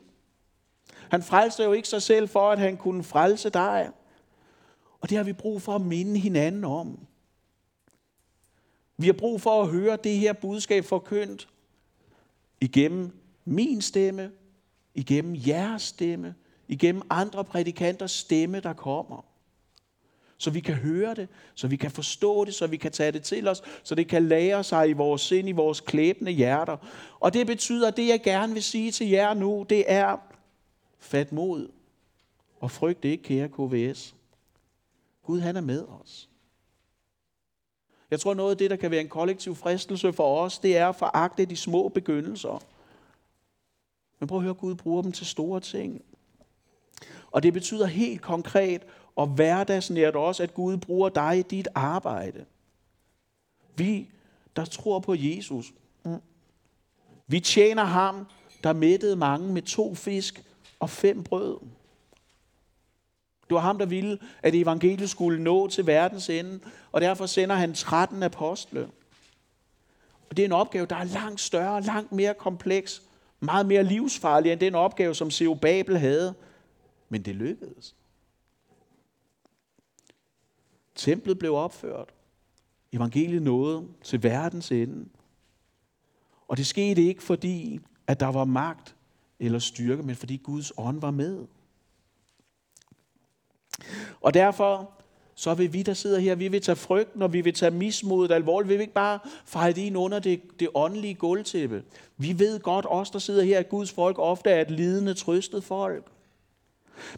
Han 1.10 1.24
frelste 1.24 1.64
jo 1.64 1.74
ikke 1.74 1.88
sig 1.88 2.02
selv 2.02 2.30
for, 2.30 2.52
at 2.52 2.60
han 2.60 2.78
kunne 2.78 3.04
frelse 3.04 3.50
dig. 3.50 3.90
Og 5.02 5.10
det 5.10 5.18
har 5.18 5.24
vi 5.24 5.34
brug 5.34 5.62
for 5.62 5.76
at 5.76 5.82
minde 5.82 6.20
hinanden 6.20 6.64
om. 6.64 7.00
Vi 8.98 9.06
har 9.06 9.14
brug 9.14 9.42
for 9.42 9.62
at 9.62 9.70
høre 9.70 9.98
det 10.04 10.18
her 10.18 10.34
budskab 10.34 10.86
forkyndt 10.86 11.50
igennem 12.62 13.12
min 13.46 13.82
stemme, 13.82 14.32
igennem 14.94 15.36
jeres 15.48 15.82
stemme, 15.82 16.36
igennem 16.70 17.02
andre 17.10 17.44
prædikanters 17.44 18.12
stemme, 18.12 18.60
der 18.60 18.74
kommer. 18.74 19.26
Så 20.38 20.50
vi 20.50 20.60
kan 20.60 20.76
høre 20.76 21.16
det, 21.16 21.28
så 21.56 21.68
vi 21.68 21.76
kan 21.76 21.92
forstå 21.92 22.46
det, 22.46 22.54
så 22.54 22.68
vi 22.68 22.78
kan 22.78 22.92
tage 22.92 23.12
det 23.12 23.24
til 23.24 23.48
os, 23.48 23.62
så 23.84 23.96
det 23.96 24.08
kan 24.08 24.28
lære 24.28 24.64
sig 24.64 24.90
i 24.90 24.94
vores 24.94 25.22
sind, 25.22 25.50
i 25.50 25.52
vores 25.52 25.82
klæbende 25.82 26.32
hjerter. 26.32 26.78
Og 27.20 27.34
det 27.34 27.48
betyder, 27.48 27.88
at 27.88 27.98
det 27.98 28.08
jeg 28.08 28.24
gerne 28.24 28.54
vil 28.54 28.64
sige 28.64 28.92
til 28.92 29.10
jer 29.10 29.34
nu, 29.34 29.66
det 29.70 29.84
er, 29.88 30.18
fat 31.00 31.32
mod 31.32 31.72
og 32.60 32.72
frygt 32.72 33.06
ikke, 33.06 33.24
kære 33.24 33.50
KVS. 33.50 34.16
Gud 35.24 35.40
han 35.40 35.56
er 35.56 35.62
med 35.62 35.86
os. 35.86 36.30
Jeg 38.12 38.20
tror 38.20 38.34
noget 38.34 38.52
af 38.52 38.58
det, 38.58 38.70
der 38.70 38.76
kan 38.76 38.92
være 38.92 39.02
en 39.02 39.10
kollektiv 39.10 39.56
fristelse 39.56 40.14
for 40.14 40.42
os, 40.42 40.60
det 40.60 40.78
er 40.78 40.90
at 40.90 40.96
foragte 40.96 41.46
de 41.46 41.56
små 41.56 41.88
begyndelser. 41.88 42.64
Men 44.20 44.28
prøv 44.28 44.38
at 44.38 44.44
høre, 44.44 44.54
Gud 44.54 44.76
bruger 44.76 45.02
dem 45.02 45.12
til 45.12 45.26
store 45.26 45.60
ting. 45.60 46.02
Og 47.32 47.44
det 47.44 47.54
betyder 47.54 47.86
helt 47.86 48.22
konkret 48.22 48.82
og 49.16 49.28
hverdagsnært 49.28 50.16
også, 50.16 50.44
at 50.44 50.54
Gud 50.54 50.78
bruger 50.78 51.10
dig 51.10 51.38
i 51.38 51.42
dit 51.42 51.68
arbejde. 51.76 52.46
Vi, 53.76 54.10
der 54.56 54.66
tror 54.66 55.00
på 55.00 55.16
Jesus, 55.18 55.74
vi 57.28 57.40
tjener 57.40 57.84
ham, 57.84 58.28
der 58.64 58.74
mættede 58.74 59.16
mange 59.16 59.54
med 59.54 59.62
to 59.62 59.96
fisk 59.96 60.44
og 60.80 60.90
fem 60.90 61.24
brød. 61.24 61.58
Det 63.50 63.56
var 63.56 63.62
ham, 63.62 63.78
der 63.78 63.86
ville, 63.86 64.20
at 64.44 64.56
evangeliet 64.56 65.10
skulle 65.10 65.44
nå 65.44 65.68
til 65.68 65.88
verdens 65.88 66.30
ende, 66.30 66.60
og 66.92 67.02
derfor 67.02 67.26
sender 67.26 67.56
han 67.56 67.74
13 67.74 68.24
apostle. 68.24 68.90
Og 70.30 70.38
det 70.38 70.44
er 70.44 70.48
en 70.48 70.52
opgave, 70.52 70.86
der 70.86 70.96
er 70.96 71.04
langt 71.04 71.42
større, 71.42 71.82
langt 71.82 72.12
mere 72.12 72.34
kompleks, 72.34 73.02
meget 73.40 73.66
mere 73.66 73.84
livsfarlig 73.84 74.52
end 74.52 74.60
den 74.60 74.76
opgave, 74.76 75.16
som 75.16 75.32
Seo 75.32 75.54
Babel 75.54 75.98
havde. 75.98 76.36
Men 77.10 77.22
det 77.22 77.36
lykkedes. 77.36 77.96
Templet 80.96 81.40
blev 81.40 81.54
opført. 81.54 82.14
Evangeliet 82.92 83.42
nåede 83.42 83.88
til 84.04 84.24
verdens 84.24 84.72
ende. 84.72 85.10
Og 86.48 86.58
det 86.58 86.68
skete 86.68 87.02
ikke 87.02 87.24
fordi, 87.24 87.80
at 88.08 88.20
der 88.20 88.28
var 88.28 88.46
magt 88.46 88.96
eller 89.40 89.60
styrke, 89.60 90.04
men 90.04 90.16
fordi 90.16 90.38
Guds 90.38 90.72
ånd 90.78 91.02
var 91.02 91.12
med. 91.12 91.46
Og 94.22 94.34
derfor 94.34 94.92
så 95.36 95.54
vil 95.54 95.74
vi, 95.74 95.84
der 95.84 95.94
sidder 95.94 96.20
her, 96.20 96.36
vi 96.36 96.48
vil 96.48 96.62
tage 96.62 96.76
frygten, 96.76 97.22
og 97.22 97.34
vi 97.34 97.42
vil 97.42 97.54
tage 97.54 97.72
mismodet 97.72 98.32
alvorligt. 98.32 98.70
Vi 98.70 98.74
vil 98.74 98.82
ikke 98.82 98.94
bare 98.94 99.20
fejre 99.46 99.72
det 99.72 99.82
ind 99.82 99.98
under 99.98 100.20
det, 100.20 100.60
det 100.60 100.70
åndelige 100.74 101.14
gulvtæppe. 101.14 101.84
Vi 102.18 102.40
ved 102.40 102.60
godt, 102.60 102.86
os 102.90 103.12
der 103.12 103.20
sidder 103.20 103.44
her, 103.44 103.60
at 103.60 103.70
Guds 103.70 103.92
folk 103.92 104.20
ofte 104.20 104.50
er 104.50 104.62
et 104.62 104.72
lidende, 104.72 105.14
trøstet 105.14 105.64
folk. 105.64 106.12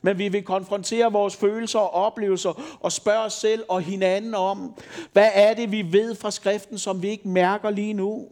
Men 0.02 0.18
vi 0.18 0.28
vil 0.28 0.44
konfrontere 0.44 1.12
vores 1.12 1.36
følelser 1.36 1.80
og 1.80 1.94
oplevelser 1.94 2.78
og 2.80 2.92
spørge 2.92 3.26
os 3.26 3.34
selv 3.34 3.64
og 3.70 3.82
hinanden 3.82 4.36
om, 4.36 4.76
hvad 5.14 5.30
er 5.34 5.54
det, 5.54 5.72
vi 5.72 5.92
ved 5.92 6.16
fra 6.16 6.32
skriften, 6.32 6.78
som 6.78 7.02
vi 7.02 7.10
ikke 7.10 7.28
mærker 7.28 7.70
lige 7.70 7.94
nu? 7.94 8.28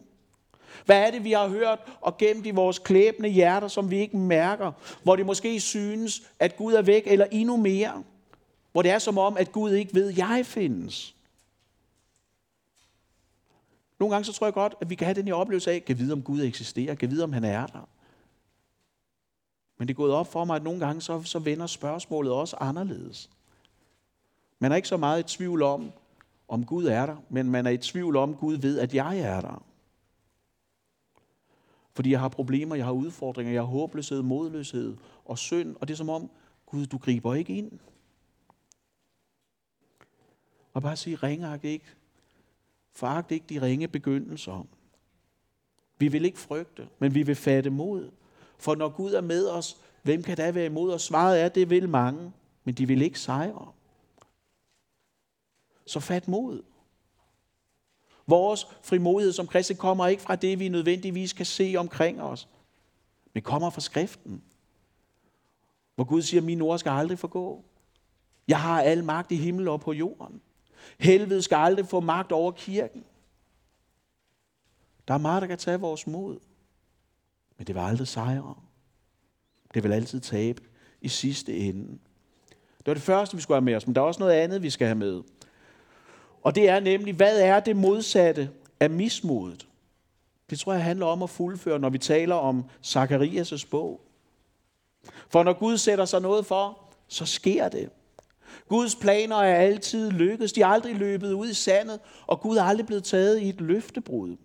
Hvad 0.84 1.06
er 1.06 1.10
det, 1.10 1.24
vi 1.24 1.32
har 1.32 1.48
hørt 1.48 1.78
og 2.00 2.18
gemt 2.18 2.46
i 2.46 2.50
vores 2.50 2.78
klæbende 2.78 3.28
hjerter, 3.28 3.68
som 3.68 3.90
vi 3.90 3.98
ikke 3.98 4.16
mærker? 4.16 4.72
Hvor 5.02 5.16
det 5.16 5.26
måske 5.26 5.60
synes, 5.60 6.22
at 6.38 6.56
Gud 6.56 6.74
er 6.74 6.82
væk, 6.82 7.02
eller 7.06 7.26
endnu 7.30 7.56
mere. 7.56 8.02
Hvor 8.72 8.82
det 8.82 8.90
er 8.90 8.98
som 8.98 9.18
om, 9.18 9.36
at 9.36 9.52
Gud 9.52 9.72
ikke 9.72 9.94
ved, 9.94 10.08
at 10.08 10.18
jeg 10.18 10.46
findes. 10.46 11.14
Nogle 14.00 14.14
gange 14.14 14.24
så 14.24 14.32
tror 14.32 14.46
jeg 14.46 14.54
godt, 14.54 14.74
at 14.80 14.90
vi 14.90 14.94
kan 14.94 15.04
have 15.04 15.14
den 15.14 15.26
her 15.26 15.34
oplevelse 15.34 15.70
af, 15.70 15.82
at 15.88 15.98
vide, 15.98 16.12
om 16.12 16.22
Gud 16.22 16.42
eksisterer, 16.42 16.94
kan 16.94 17.10
vide, 17.10 17.24
om 17.24 17.32
han 17.32 17.44
er 17.44 17.66
der. 17.66 17.88
Men 19.80 19.88
det 19.88 19.94
er 19.94 19.96
gået 19.96 20.12
op 20.12 20.32
for 20.32 20.44
mig, 20.44 20.56
at 20.56 20.62
nogle 20.62 20.80
gange 20.80 21.00
så, 21.00 21.22
så 21.22 21.38
vender 21.38 21.66
spørgsmålet 21.66 22.32
også 22.32 22.56
anderledes. 22.56 23.30
Man 24.58 24.72
er 24.72 24.76
ikke 24.76 24.88
så 24.88 24.96
meget 24.96 25.20
i 25.20 25.36
tvivl 25.36 25.62
om, 25.62 25.92
om 26.48 26.66
Gud 26.66 26.86
er 26.86 27.06
der, 27.06 27.16
men 27.28 27.50
man 27.50 27.66
er 27.66 27.70
i 27.70 27.78
tvivl 27.78 28.16
om, 28.16 28.30
at 28.30 28.38
Gud 28.38 28.56
ved, 28.56 28.78
at 28.78 28.94
jeg 28.94 29.18
er 29.18 29.40
der. 29.40 29.64
Fordi 31.92 32.10
jeg 32.10 32.20
har 32.20 32.28
problemer, 32.28 32.74
jeg 32.74 32.84
har 32.84 32.92
udfordringer, 32.92 33.52
jeg 33.52 33.62
har 33.62 33.66
håbløshed, 33.66 34.22
modløshed 34.22 34.96
og 35.24 35.38
synd, 35.38 35.76
og 35.80 35.88
det 35.88 35.94
er 35.94 35.98
som 35.98 36.08
om, 36.08 36.30
Gud, 36.66 36.86
du 36.86 36.98
griber 36.98 37.34
ikke 37.34 37.56
ind. 37.56 37.72
Og 40.72 40.82
bare 40.82 40.96
sige, 40.96 41.16
ringagt 41.16 41.64
ikke. 41.64 41.86
Foragt 42.92 43.30
ikke 43.30 43.46
de 43.48 43.62
ringe 43.62 43.88
begyndelser. 43.88 44.66
Vi 45.98 46.08
vil 46.08 46.24
ikke 46.24 46.38
frygte, 46.38 46.88
men 46.98 47.14
vi 47.14 47.22
vil 47.22 47.36
fatte 47.36 47.70
mod. 47.70 48.10
For 48.60 48.74
når 48.74 48.88
Gud 48.88 49.12
er 49.12 49.20
med 49.20 49.48
os, 49.48 49.76
hvem 50.02 50.22
kan 50.22 50.36
da 50.36 50.50
være 50.50 50.66
imod 50.66 50.92
os? 50.92 51.02
Svaret 51.02 51.40
er, 51.40 51.48
det 51.48 51.70
vil 51.70 51.88
mange, 51.88 52.32
men 52.64 52.74
de 52.74 52.86
vil 52.86 53.02
ikke 53.02 53.20
sejre. 53.20 53.72
Så 55.86 56.00
fat 56.00 56.28
mod. 56.28 56.62
Vores 58.26 58.66
frimodighed 58.82 59.32
som 59.32 59.46
kristne 59.46 59.76
kommer 59.76 60.06
ikke 60.06 60.22
fra 60.22 60.36
det, 60.36 60.58
vi 60.58 60.68
nødvendigvis 60.68 61.32
kan 61.32 61.46
se 61.46 61.74
omkring 61.78 62.22
os, 62.22 62.48
men 63.32 63.42
kommer 63.42 63.70
fra 63.70 63.80
skriften. 63.80 64.42
Hvor 65.94 66.04
Gud 66.04 66.22
siger, 66.22 66.40
min 66.40 66.62
ord 66.62 66.78
skal 66.78 66.90
aldrig 66.90 67.18
forgå. 67.18 67.64
Jeg 68.48 68.60
har 68.60 68.82
al 68.82 69.04
magt 69.04 69.32
i 69.32 69.36
himmel 69.36 69.68
og 69.68 69.80
på 69.80 69.92
jorden. 69.92 70.40
Helvede 70.98 71.42
skal 71.42 71.56
aldrig 71.56 71.86
få 71.86 72.00
magt 72.00 72.32
over 72.32 72.52
kirken. 72.52 73.04
Der 75.08 75.14
er 75.14 75.18
meget, 75.18 75.42
der 75.42 75.48
kan 75.48 75.58
tage 75.58 75.80
vores 75.80 76.06
mod. 76.06 76.38
Men 77.60 77.66
det 77.66 77.74
vil 77.74 77.80
aldrig 77.80 78.08
sejre. 78.08 78.54
Det 79.74 79.82
vil 79.82 79.92
altid 79.92 80.20
tabe 80.20 80.62
i 81.00 81.08
sidste 81.08 81.56
ende. 81.56 81.88
Det 82.78 82.86
var 82.86 82.94
det 82.94 83.02
første, 83.02 83.36
vi 83.36 83.42
skulle 83.42 83.56
have 83.56 83.64
med 83.64 83.74
os, 83.74 83.86
men 83.86 83.94
der 83.94 84.00
er 84.00 84.04
også 84.04 84.20
noget 84.20 84.32
andet, 84.32 84.62
vi 84.62 84.70
skal 84.70 84.86
have 84.86 84.98
med. 84.98 85.22
Og 86.42 86.54
det 86.54 86.68
er 86.68 86.80
nemlig, 86.80 87.14
hvad 87.14 87.40
er 87.40 87.60
det 87.60 87.76
modsatte 87.76 88.50
af 88.80 88.90
mismodet? 88.90 89.66
Det 90.50 90.58
tror 90.58 90.72
jeg 90.72 90.84
handler 90.84 91.06
om 91.06 91.22
at 91.22 91.30
fuldføre, 91.30 91.78
når 91.78 91.90
vi 91.90 91.98
taler 91.98 92.34
om 92.34 92.64
Zakarias' 92.86 93.68
bog. 93.70 94.00
For 95.28 95.42
når 95.42 95.52
Gud 95.52 95.78
sætter 95.78 96.04
sig 96.04 96.20
noget 96.20 96.46
for, 96.46 96.78
så 97.08 97.26
sker 97.26 97.68
det. 97.68 97.90
Guds 98.68 98.96
planer 98.96 99.36
er 99.36 99.56
altid 99.56 100.10
lykkedes. 100.10 100.52
De 100.52 100.62
er 100.62 100.66
aldrig 100.66 100.96
løbet 100.96 101.32
ud 101.32 101.48
i 101.48 101.54
sandet, 101.54 102.00
og 102.26 102.40
Gud 102.40 102.56
er 102.56 102.62
aldrig 102.62 102.86
blevet 102.86 103.04
taget 103.04 103.40
i 103.40 103.48
et 103.48 103.60
løftebrud. 103.60 104.36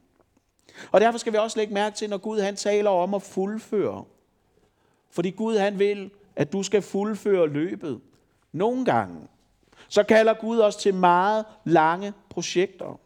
Og 0.91 1.01
derfor 1.01 1.17
skal 1.17 1.33
vi 1.33 1.37
også 1.37 1.59
lægge 1.59 1.73
mærke 1.73 1.95
til, 1.95 2.09
når 2.09 2.17
Gud 2.17 2.39
han 2.39 2.55
taler 2.55 2.89
om 2.89 3.13
at 3.13 3.21
fuldføre. 3.21 4.03
Fordi 5.11 5.29
Gud 5.29 5.57
han 5.57 5.79
vil, 5.79 6.11
at 6.35 6.53
du 6.53 6.63
skal 6.63 6.81
fuldføre 6.81 7.47
løbet. 7.47 8.01
Nogle 8.51 8.85
gange, 8.85 9.27
så 9.87 10.03
kalder 10.03 10.33
Gud 10.33 10.59
os 10.59 10.75
til 10.75 10.93
meget 10.93 11.45
lange 11.65 12.13
projekter. 12.29 12.99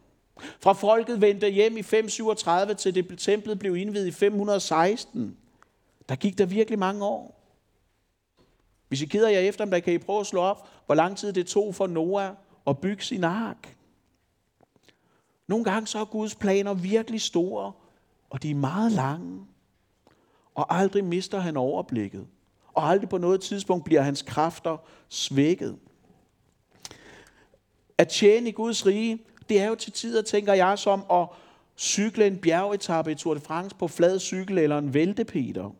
Fra 0.59 0.73
folket 0.73 1.21
vendte 1.21 1.49
hjem 1.49 1.77
i 1.77 1.83
537 1.83 2.73
til 2.73 2.95
det 2.95 3.19
templet 3.19 3.59
blev 3.59 3.75
indvidet 3.75 4.07
i 4.07 4.11
516. 4.11 5.37
Der 6.09 6.15
gik 6.15 6.37
der 6.37 6.45
virkelig 6.45 6.79
mange 6.79 7.05
år. 7.05 7.39
Hvis 8.87 9.01
I 9.01 9.05
keder 9.05 9.29
jer 9.29 9.39
efter, 9.39 9.65
der 9.65 9.79
kan 9.79 9.93
I 9.93 9.97
prøve 9.97 10.19
at 10.19 10.27
slå 10.27 10.41
op, 10.41 10.67
hvor 10.85 10.95
lang 10.95 11.17
tid 11.17 11.33
det 11.33 11.47
tog 11.47 11.75
for 11.75 11.87
Noah 11.87 12.31
at 12.67 12.77
bygge 12.77 13.03
sin 13.03 13.23
ark. 13.23 13.75
Nogle 15.49 15.65
gange 15.65 15.87
så 15.87 15.99
er 15.99 16.05
Guds 16.05 16.35
planer 16.35 16.73
virkelig 16.73 17.21
store, 17.21 17.71
og 18.29 18.43
de 18.43 18.51
er 18.51 18.55
meget 18.55 18.91
lange. 18.91 19.45
Og 20.55 20.75
aldrig 20.75 21.03
mister 21.03 21.39
han 21.39 21.57
overblikket. 21.57 22.27
Og 22.73 22.83
aldrig 22.83 23.09
på 23.09 23.17
noget 23.17 23.41
tidspunkt 23.41 23.85
bliver 23.85 24.01
hans 24.01 24.21
kræfter 24.21 24.77
svækket. 25.07 25.77
At 27.97 28.07
tjene 28.07 28.49
i 28.49 28.51
Guds 28.51 28.85
rige, 28.85 29.21
det 29.49 29.61
er 29.61 29.67
jo 29.67 29.75
til 29.75 29.91
tider, 29.91 30.21
tænker 30.21 30.53
jeg, 30.53 30.79
som 30.79 31.03
at 31.11 31.27
cykle 31.77 32.27
en 32.27 32.37
bjergetappe 32.37 33.11
i 33.11 33.15
Tour 33.15 33.33
de 33.33 33.39
France 33.39 33.75
på 33.75 33.87
flad 33.87 34.19
cykel 34.19 34.57
eller 34.57 34.77
en 34.77 34.93
væltepeter. 34.93 35.75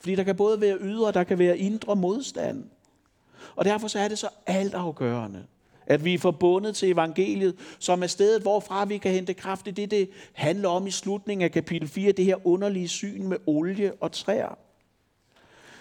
Fordi 0.00 0.14
der 0.14 0.24
kan 0.24 0.36
både 0.36 0.60
være 0.60 0.78
ydre, 0.80 1.06
og 1.06 1.14
der 1.14 1.24
kan 1.24 1.38
være 1.38 1.58
indre 1.58 1.96
modstand. 1.96 2.64
Og 3.56 3.64
derfor 3.64 3.88
så 3.88 3.98
er 3.98 4.08
det 4.08 4.18
så 4.18 4.28
altafgørende, 4.46 5.46
at 5.90 6.04
vi 6.04 6.14
er 6.14 6.18
forbundet 6.18 6.76
til 6.76 6.90
evangeliet, 6.90 7.56
som 7.78 8.02
er 8.02 8.06
stedet, 8.06 8.42
hvorfra 8.42 8.84
vi 8.84 8.98
kan 8.98 9.12
hente 9.12 9.34
kraft. 9.34 9.64
Det 9.64 9.70
er 9.70 9.74
det, 9.74 9.90
det 9.90 10.10
handler 10.32 10.68
om 10.68 10.86
i 10.86 10.90
slutningen 10.90 11.44
af 11.44 11.52
kapitel 11.52 11.88
4, 11.88 12.12
det 12.12 12.24
her 12.24 12.46
underlige 12.46 12.88
syn 12.88 13.26
med 13.26 13.36
olie 13.46 13.92
og 14.00 14.12
træer. 14.12 14.58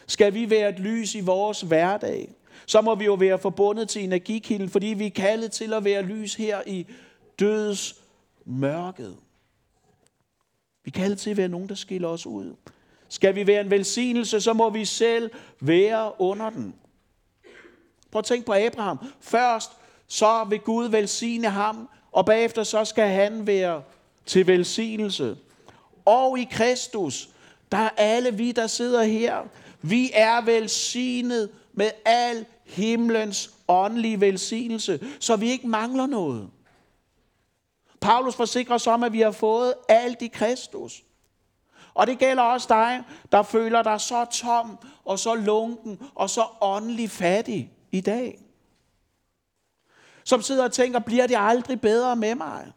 Skal 0.07 0.33
vi 0.33 0.49
være 0.49 0.69
et 0.69 0.79
lys 0.79 1.15
i 1.15 1.19
vores 1.19 1.61
hverdag? 1.61 2.29
så 2.65 2.81
må 2.81 2.95
vi 2.95 3.05
jo 3.05 3.13
være 3.13 3.39
forbundet 3.39 3.89
til 3.89 4.03
energikilden, 4.03 4.69
fordi 4.69 4.87
vi 4.87 5.05
er 5.05 5.09
kaldet 5.09 5.51
til 5.51 5.73
at 5.73 5.83
være 5.83 6.01
lys 6.01 6.35
her 6.35 6.61
i 6.65 6.87
dødens 7.39 7.95
mørket. 8.45 9.17
Vi 10.83 10.91
er 10.95 10.99
kaldet 10.99 11.19
til 11.19 11.29
at 11.29 11.37
være 11.37 11.47
nogen, 11.47 11.69
der 11.69 11.75
skiller 11.75 12.07
os 12.07 12.25
ud. 12.25 12.55
Skal 13.07 13.35
vi 13.35 13.47
være 13.47 13.61
en 13.61 13.71
velsignelse, 13.71 14.41
så 14.41 14.53
må 14.53 14.69
vi 14.69 14.85
selv 14.85 15.31
være 15.59 16.21
under 16.21 16.49
den. 16.49 16.75
Prøv 18.11 18.19
at 18.19 18.25
tænke 18.25 18.45
på 18.45 18.53
Abraham. 18.53 18.99
Først 19.19 19.71
så 20.09 20.43
vil 20.43 20.59
Gud 20.59 20.87
velsigne 20.87 21.49
ham, 21.49 21.89
og 22.11 22.25
bagefter 22.25 22.63
så 22.63 22.85
skal 22.85 23.07
han 23.07 23.47
være 23.47 23.83
til 24.25 24.47
velsignelse. 24.47 25.37
Og 26.05 26.39
i 26.39 26.47
Kristus, 26.51 27.29
der 27.71 27.77
er 27.77 27.89
alle 27.97 28.33
vi, 28.33 28.51
der 28.51 28.67
sidder 28.67 29.03
her, 29.03 29.37
vi 29.81 30.11
er 30.13 30.41
velsignet 30.41 31.49
med 31.73 31.91
al 32.05 32.45
himlens 32.65 33.51
åndelige 33.67 34.21
velsignelse, 34.21 34.99
så 35.19 35.35
vi 35.35 35.49
ikke 35.49 35.67
mangler 35.67 36.05
noget. 36.05 36.49
Paulus 38.01 38.35
forsikrer 38.35 38.75
os 38.75 38.87
om, 38.87 39.03
at 39.03 39.13
vi 39.13 39.21
har 39.21 39.31
fået 39.31 39.73
alt 39.89 40.21
i 40.21 40.27
Kristus. 40.27 41.03
Og 41.93 42.07
det 42.07 42.19
gælder 42.19 42.43
også 42.43 42.67
dig, 42.69 43.03
der 43.31 43.43
føler 43.43 43.83
dig 43.83 44.01
så 44.01 44.25
tom 44.25 44.77
og 45.05 45.19
så 45.19 45.35
lunken 45.35 45.99
og 46.15 46.29
så 46.29 46.43
åndelig 46.61 47.09
fattig 47.09 47.71
i 47.91 48.01
dag. 48.01 48.39
Som 50.29 50.41
sidder 50.41 50.63
og 50.63 50.71
tænker, 50.71 50.99
bliver 50.99 51.27
det 51.27 51.35
aldrig 51.39 51.81
bedre 51.81 52.15
med 52.15 52.35
mig? 52.35 52.71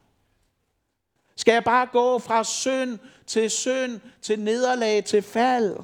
Skal 1.36 1.52
jeg 1.52 1.64
bare 1.64 1.86
gå 1.86 2.18
fra 2.18 2.44
synd 2.44 2.98
til 3.26 3.50
synd, 3.50 4.00
til 4.22 4.40
nederlag, 4.40 5.04
til 5.04 5.22
fald? 5.22 5.76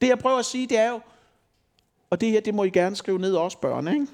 Det 0.00 0.08
jeg 0.08 0.18
prøver 0.18 0.38
at 0.38 0.44
sige, 0.44 0.66
det 0.66 0.78
er 0.78 0.88
jo, 0.88 1.00
og 2.10 2.20
det 2.20 2.30
her, 2.30 2.40
det 2.40 2.54
må 2.54 2.64
I 2.64 2.70
gerne 2.70 2.96
skrive 2.96 3.18
ned 3.18 3.34
også, 3.34 3.58
børn, 3.58 3.88
ikke? 3.88 4.06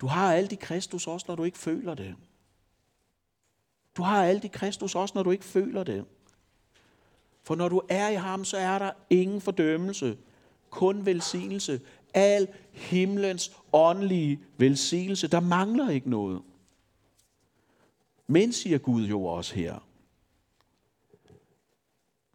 Du 0.00 0.06
har 0.06 0.34
alt 0.34 0.52
i 0.52 0.56
Kristus 0.56 1.06
også, 1.06 1.24
når 1.28 1.34
du 1.34 1.44
ikke 1.44 1.58
føler 1.58 1.94
det. 1.94 2.14
Du 3.96 4.02
har 4.02 4.24
alt 4.24 4.44
i 4.44 4.48
Kristus 4.48 4.94
også, 4.94 5.12
når 5.14 5.22
du 5.22 5.30
ikke 5.30 5.44
føler 5.44 5.84
det. 5.84 6.04
For 7.42 7.54
når 7.54 7.68
du 7.68 7.82
er 7.88 8.08
i 8.08 8.14
ham, 8.14 8.44
så 8.44 8.56
er 8.56 8.78
der 8.78 8.92
ingen 9.10 9.40
fordømmelse, 9.40 10.18
kun 10.70 11.06
velsignelse. 11.06 11.80
Al 12.14 12.48
himlens 12.72 13.52
åndelige 13.72 14.40
velsignelse. 14.56 15.28
Der 15.28 15.40
mangler 15.40 15.90
ikke 15.90 16.10
noget. 16.10 16.42
Men, 18.26 18.52
siger 18.52 18.78
Gud 18.78 19.06
jo 19.06 19.24
også 19.24 19.54
her. 19.54 19.74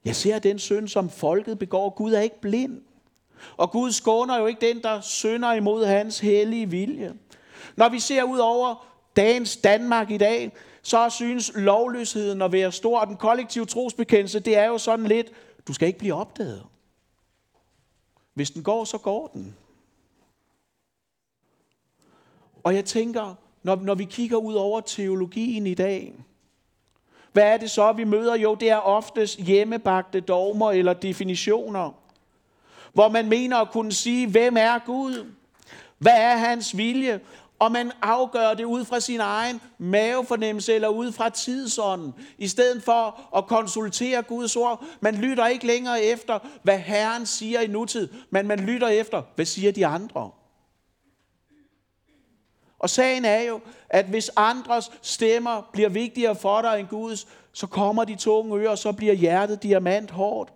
Jeg 0.05 0.15
ser 0.15 0.39
den 0.39 0.59
synd, 0.59 0.87
som 0.87 1.09
folket 1.09 1.59
begår. 1.59 1.89
Gud 1.89 2.13
er 2.13 2.21
ikke 2.21 2.41
blind. 2.41 2.81
Og 3.57 3.71
Gud 3.71 3.91
skåner 3.91 4.39
jo 4.39 4.45
ikke 4.45 4.67
den, 4.67 4.81
der 4.81 5.01
synder 5.01 5.53
imod 5.53 5.85
hans 5.85 6.19
hellige 6.19 6.69
vilje. 6.69 7.13
Når 7.75 7.89
vi 7.89 7.99
ser 7.99 8.23
ud 8.23 8.37
over 8.37 8.87
dagens 9.15 9.57
Danmark 9.57 10.11
i 10.11 10.17
dag, 10.17 10.51
så 10.81 11.09
synes 11.09 11.51
lovløsheden 11.55 12.41
at 12.41 12.51
være 12.51 12.71
stor. 12.71 12.99
Og 12.99 13.07
den 13.07 13.17
kollektive 13.17 13.65
trosbekendelse, 13.65 14.39
det 14.39 14.57
er 14.57 14.65
jo 14.65 14.77
sådan 14.77 15.05
lidt, 15.05 15.31
du 15.67 15.73
skal 15.73 15.87
ikke 15.87 15.99
blive 15.99 16.13
opdaget. 16.13 16.63
Hvis 18.33 18.51
den 18.51 18.63
går, 18.63 18.83
så 18.83 18.97
går 18.97 19.27
den. 19.27 19.55
Og 22.69 22.75
jeg 22.75 22.85
tænker, 22.85 23.35
når, 23.63 23.75
når 23.75 23.95
vi 23.95 24.03
kigger 24.03 24.37
ud 24.37 24.53
over 24.53 24.81
teologien 24.81 25.67
i 25.67 25.73
dag, 25.73 26.13
hvad 27.33 27.43
er 27.43 27.57
det 27.57 27.71
så, 27.71 27.91
vi 27.91 28.03
møder? 28.03 28.35
Jo, 28.35 28.55
det 28.55 28.69
er 28.69 28.77
oftest 28.77 29.39
hjemmebagte 29.39 30.19
dogmer 30.19 30.71
eller 30.71 30.93
definitioner, 30.93 31.91
hvor 32.93 33.09
man 33.09 33.29
mener 33.29 33.57
at 33.57 33.71
kunne 33.71 33.91
sige, 33.91 34.27
hvem 34.27 34.57
er 34.57 34.79
Gud? 34.85 35.31
Hvad 35.97 36.17
er 36.17 36.37
hans 36.37 36.77
vilje? 36.77 37.19
Og 37.59 37.71
man 37.71 37.91
afgør 38.01 38.53
det 38.53 38.63
ud 38.63 38.85
fra 38.85 38.99
sin 38.99 39.19
egen 39.19 39.61
mavefornemmelse 39.77 40.73
eller 40.73 40.87
ud 40.87 41.11
fra 41.11 41.29
tidsånden, 41.29 42.13
i 42.37 42.47
stedet 42.47 42.83
for 42.83 43.29
at 43.37 43.47
konsultere 43.47 44.21
Guds 44.21 44.55
ord. 44.55 44.83
Man 44.99 45.15
lytter 45.15 45.47
ikke 45.47 45.67
længere 45.67 46.03
efter, 46.03 46.39
hvad 46.63 46.77
Herren 46.77 47.25
siger 47.25 47.59
i 47.59 47.67
nutid, 47.67 48.09
men 48.29 48.47
man 48.47 48.59
lytter 48.59 48.87
efter, 48.87 49.21
hvad 49.35 49.45
siger 49.45 49.71
de 49.71 49.85
andre. 49.85 50.31
Og 52.79 52.89
sagen 52.89 53.25
er 53.25 53.41
jo, 53.41 53.59
at 53.89 54.05
hvis 54.05 54.31
andres 54.35 54.91
stemmer 55.01 55.69
bliver 55.73 55.89
vigtigere 55.89 56.35
for 56.35 56.61
dig 56.61 56.79
end 56.79 56.87
Guds, 56.87 57.27
så 57.53 57.67
kommer 57.67 58.03
de 58.03 58.15
tunge 58.15 58.59
ører, 58.59 58.69
og 58.69 58.77
så 58.77 58.91
bliver 58.91 59.13
hjertet 59.13 59.63
diamant 59.63 60.11
hårdt. 60.11 60.53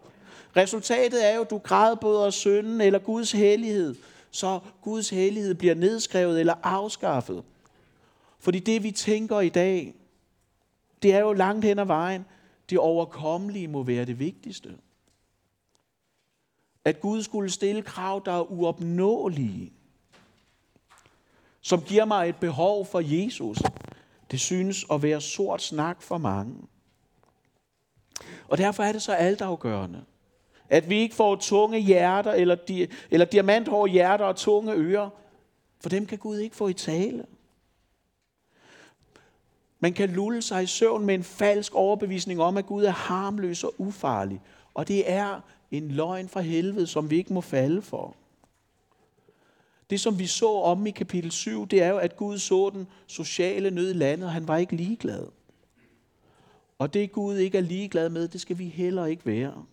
Resultatet 0.56 1.30
er 1.30 1.36
jo, 1.36 1.42
at 1.42 1.50
du 1.50 1.58
grædbøder 1.58 2.30
synden 2.30 2.82
eller 2.82 3.00
Guds 3.00 3.32
hellighed, 3.32 3.96
så 4.32 4.60
Guds 4.82 5.10
hellighed 5.10 5.56
bliver 5.56 5.76
nedskrevet 5.76 6.40
eller 6.40 6.54
afskaffet. 6.64 7.44
Fordi 8.40 8.60
det 8.60 8.84
vi 8.84 8.92
tænker 8.92 9.40
i 9.40 9.50
dag, 9.50 9.94
det 11.02 11.14
er 11.14 11.20
jo 11.20 11.34
langt 11.34 11.66
hen 11.66 11.80
ad 11.80 11.86
vejen, 11.86 12.26
det 12.70 12.80
overkommelige 12.80 13.68
må 13.68 13.84
være 13.84 14.06
det 14.06 14.20
vigtigste. 14.20 14.70
At 16.86 17.02
Gud 17.02 17.24
skulle 17.24 17.50
stille 17.50 17.82
krav, 17.82 18.22
der 18.26 18.32
er 18.32 18.52
uopnåelige 18.52 19.74
som 21.64 21.82
giver 21.82 22.06
mig 22.06 22.30
et 22.30 22.36
behov 22.36 22.86
for 22.86 23.00
Jesus, 23.04 23.58
det 24.32 24.40
synes 24.40 24.86
at 24.92 25.04
være 25.04 25.22
sort 25.22 25.62
snak 25.62 26.02
for 26.02 26.18
mange. 26.18 26.56
Og 28.48 28.58
derfor 28.58 28.84
er 28.84 28.92
det 28.92 29.02
så 29.02 29.14
altafgørende, 29.14 30.04
at 30.70 30.90
vi 30.90 30.96
ikke 30.96 31.16
får 31.16 31.36
tunge 31.36 31.80
hjerter, 31.80 32.32
eller, 32.32 32.56
di- 32.56 32.88
eller 33.12 33.26
diamanthårde 33.26 33.92
hjerter 33.92 34.26
og 34.26 34.36
tunge 34.36 34.74
ører, 34.74 35.10
for 35.82 35.90
dem 35.90 36.06
kan 36.06 36.18
Gud 36.18 36.38
ikke 36.38 36.56
få 36.56 36.68
i 36.68 36.74
tale. 36.74 37.26
Man 39.80 39.94
kan 39.94 40.10
lulle 40.10 40.42
sig 40.42 40.64
i 40.64 40.68
søvn 40.68 41.06
med 41.06 41.16
en 41.16 41.24
falsk 41.24 41.76
overbevisning 41.76 42.42
om, 42.42 42.58
at 42.58 42.66
Gud 42.66 42.84
er 42.84 42.92
harmløs 42.92 43.64
og 43.64 43.74
ufarlig. 43.78 44.42
Og 44.74 44.88
det 44.88 45.12
er 45.12 45.40
en 45.72 45.92
løgn 45.92 46.30
fra 46.30 46.42
helvede, 46.42 46.88
som 46.88 47.10
vi 47.10 47.18
ikke 47.18 47.34
må 47.34 47.42
falde 47.42 47.82
for. 47.82 48.16
Det, 49.94 50.02
som 50.02 50.20
vi 50.20 50.28
så 50.28 50.50
om 50.50 50.88
i 50.88 50.92
kapitel 50.92 51.32
7, 51.32 51.66
det 51.66 51.84
er 51.84 51.88
jo, 51.88 51.98
at 51.98 52.18
Gud 52.18 52.38
så 52.38 52.70
den 52.74 52.88
sociale 53.08 53.72
nød 53.72 53.90
i 53.90 53.98
landet, 53.98 54.26
og 54.26 54.34
han 54.34 54.48
var 54.48 54.58
ikke 54.58 54.76
ligeglad. 54.76 55.28
Og 56.80 56.94
det 56.94 57.12
Gud 57.12 57.38
ikke 57.38 57.58
er 57.58 57.62
ligeglad 57.62 58.10
med, 58.10 58.28
det 58.28 58.42
skal 58.42 58.58
vi 58.58 58.68
heller 58.68 59.06
ikke 59.06 59.26
være. 59.26 59.66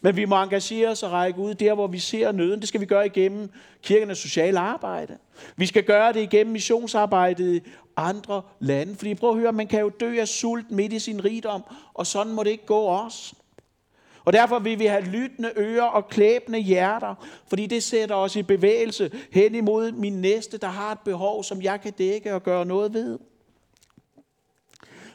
Men 0.00 0.16
vi 0.16 0.24
må 0.24 0.42
engagere 0.42 0.88
os 0.88 1.02
og 1.02 1.12
række 1.12 1.40
ud 1.40 1.54
der, 1.54 1.74
hvor 1.74 1.86
vi 1.86 1.98
ser 1.98 2.32
nøden. 2.32 2.60
Det 2.60 2.68
skal 2.68 2.80
vi 2.80 2.86
gøre 2.86 3.06
igennem 3.06 3.50
kirkernes 3.82 4.18
sociale 4.18 4.58
arbejde. 4.58 5.18
Vi 5.56 5.66
skal 5.66 5.84
gøre 5.84 6.12
det 6.12 6.20
igennem 6.20 6.52
missionsarbejdet 6.52 7.54
i 7.54 7.60
andre 7.96 8.42
lande. 8.60 8.96
Fordi 8.96 9.14
prøv 9.14 9.30
at 9.30 9.36
høre, 9.36 9.52
man 9.52 9.66
kan 9.66 9.80
jo 9.80 9.88
dø 10.00 10.20
af 10.20 10.28
sult 10.28 10.70
midt 10.70 10.92
i 10.92 10.98
sin 10.98 11.24
rigdom, 11.24 11.62
og 11.94 12.06
sådan 12.06 12.32
må 12.32 12.42
det 12.42 12.50
ikke 12.50 12.66
gå 12.66 12.86
os. 12.86 13.34
Og 14.24 14.32
derfor 14.32 14.58
vil 14.58 14.78
vi 14.78 14.86
have 14.86 15.04
lyttende 15.04 15.52
ører 15.56 15.84
og 15.84 16.08
klæbende 16.08 16.58
hjerter, 16.58 17.14
fordi 17.46 17.66
det 17.66 17.82
sætter 17.82 18.14
os 18.14 18.36
i 18.36 18.42
bevægelse 18.42 19.10
hen 19.32 19.54
imod 19.54 19.92
min 19.92 20.12
næste, 20.12 20.58
der 20.58 20.68
har 20.68 20.92
et 20.92 21.00
behov, 21.04 21.44
som 21.44 21.62
jeg 21.62 21.80
kan 21.80 21.92
dække 21.92 22.34
og 22.34 22.42
gøre 22.42 22.64
noget 22.64 22.94
ved. 22.94 23.18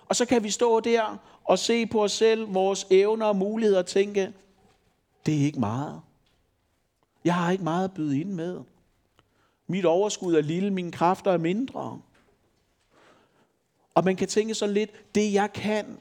Og 0.09 0.15
så 0.15 0.25
kan 0.25 0.43
vi 0.43 0.49
stå 0.49 0.79
der 0.79 1.17
og 1.43 1.59
se 1.59 1.85
på 1.85 2.03
os 2.03 2.11
selv, 2.11 2.53
vores 2.53 2.87
evner 2.89 3.25
og 3.25 3.35
muligheder 3.35 3.79
og 3.79 3.85
tænke, 3.85 4.33
det 5.25 5.41
er 5.41 5.45
ikke 5.45 5.59
meget. 5.59 6.01
Jeg 7.25 7.35
har 7.35 7.51
ikke 7.51 7.63
meget 7.63 7.83
at 7.83 7.93
byde 7.93 8.19
ind 8.19 8.29
med. 8.29 8.59
Mit 9.67 9.85
overskud 9.85 10.35
er 10.35 10.41
lille, 10.41 10.71
mine 10.71 10.91
kræfter 10.91 11.31
er 11.31 11.37
mindre. 11.37 12.01
Og 13.93 14.03
man 14.05 14.15
kan 14.15 14.27
tænke 14.27 14.53
så 14.53 14.67
lidt, 14.67 15.15
det 15.15 15.33
jeg 15.33 15.53
kan, 15.53 15.97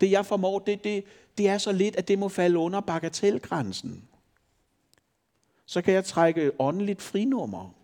det 0.00 0.10
jeg 0.10 0.26
formår, 0.26 0.58
det, 0.58 0.84
det, 0.84 1.04
det 1.38 1.48
er 1.48 1.58
så 1.58 1.72
lidt, 1.72 1.96
at 1.96 2.08
det 2.08 2.18
må 2.18 2.28
falde 2.28 2.58
under 2.58 2.80
bagatelgrænsen. 2.80 4.08
Så 5.66 5.82
kan 5.82 5.94
jeg 5.94 6.04
trække 6.04 6.52
åndeligt 6.58 7.02
frinummer. 7.02 7.74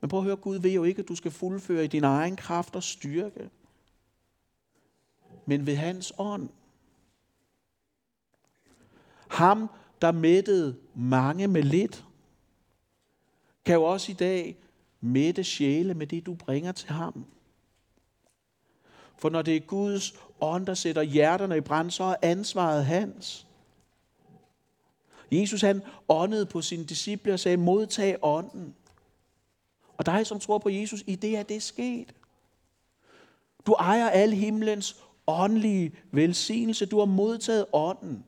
Men 0.00 0.08
prøv 0.08 0.20
at 0.20 0.24
høre, 0.24 0.36
Gud 0.36 0.56
ved 0.56 0.70
jo 0.70 0.84
ikke, 0.84 1.02
at 1.02 1.08
du 1.08 1.14
skal 1.14 1.30
fuldføre 1.30 1.84
i 1.84 1.88
din 1.88 2.04
egen 2.04 2.36
kraft 2.36 2.76
og 2.76 2.82
styrke. 2.82 3.50
Men 5.46 5.66
ved 5.66 5.76
hans 5.76 6.12
ånd. 6.18 6.48
Ham, 9.28 9.70
der 10.00 10.12
mættede 10.12 10.76
mange 10.94 11.48
med 11.48 11.62
lidt, 11.62 12.04
kan 13.64 13.74
jo 13.74 13.82
også 13.82 14.12
i 14.12 14.14
dag 14.14 14.56
mætte 15.00 15.44
sjæle 15.44 15.94
med 15.94 16.06
det, 16.06 16.26
du 16.26 16.34
bringer 16.34 16.72
til 16.72 16.90
ham. 16.90 17.26
For 19.22 19.28
når 19.28 19.42
det 19.42 19.56
er 19.56 19.60
Guds 19.60 20.14
ånd, 20.40 20.66
der 20.66 20.74
sætter 20.74 21.02
hjerterne 21.02 21.56
i 21.56 21.60
brand, 21.60 21.90
så 21.90 22.04
er 22.04 22.16
ansvaret 22.22 22.86
hans. 22.86 23.46
Jesus 25.32 25.60
han 25.60 25.82
åndede 26.08 26.46
på 26.46 26.62
sine 26.62 26.84
disciple 26.84 27.32
og 27.32 27.40
sagde, 27.40 27.56
modtag 27.56 28.16
ånden. 28.22 28.74
Og 29.96 30.06
dig, 30.06 30.26
som 30.26 30.40
tror 30.40 30.58
på 30.58 30.68
Jesus, 30.68 31.04
i 31.06 31.16
det 31.16 31.36
er 31.36 31.42
det 31.42 31.62
sket. 31.62 32.14
Du 33.66 33.72
ejer 33.72 34.08
al 34.08 34.32
himlens 34.32 34.96
åndelige 35.26 35.94
velsignelse. 36.10 36.86
Du 36.86 36.98
har 36.98 37.06
modtaget 37.06 37.66
ånden. 37.72 38.24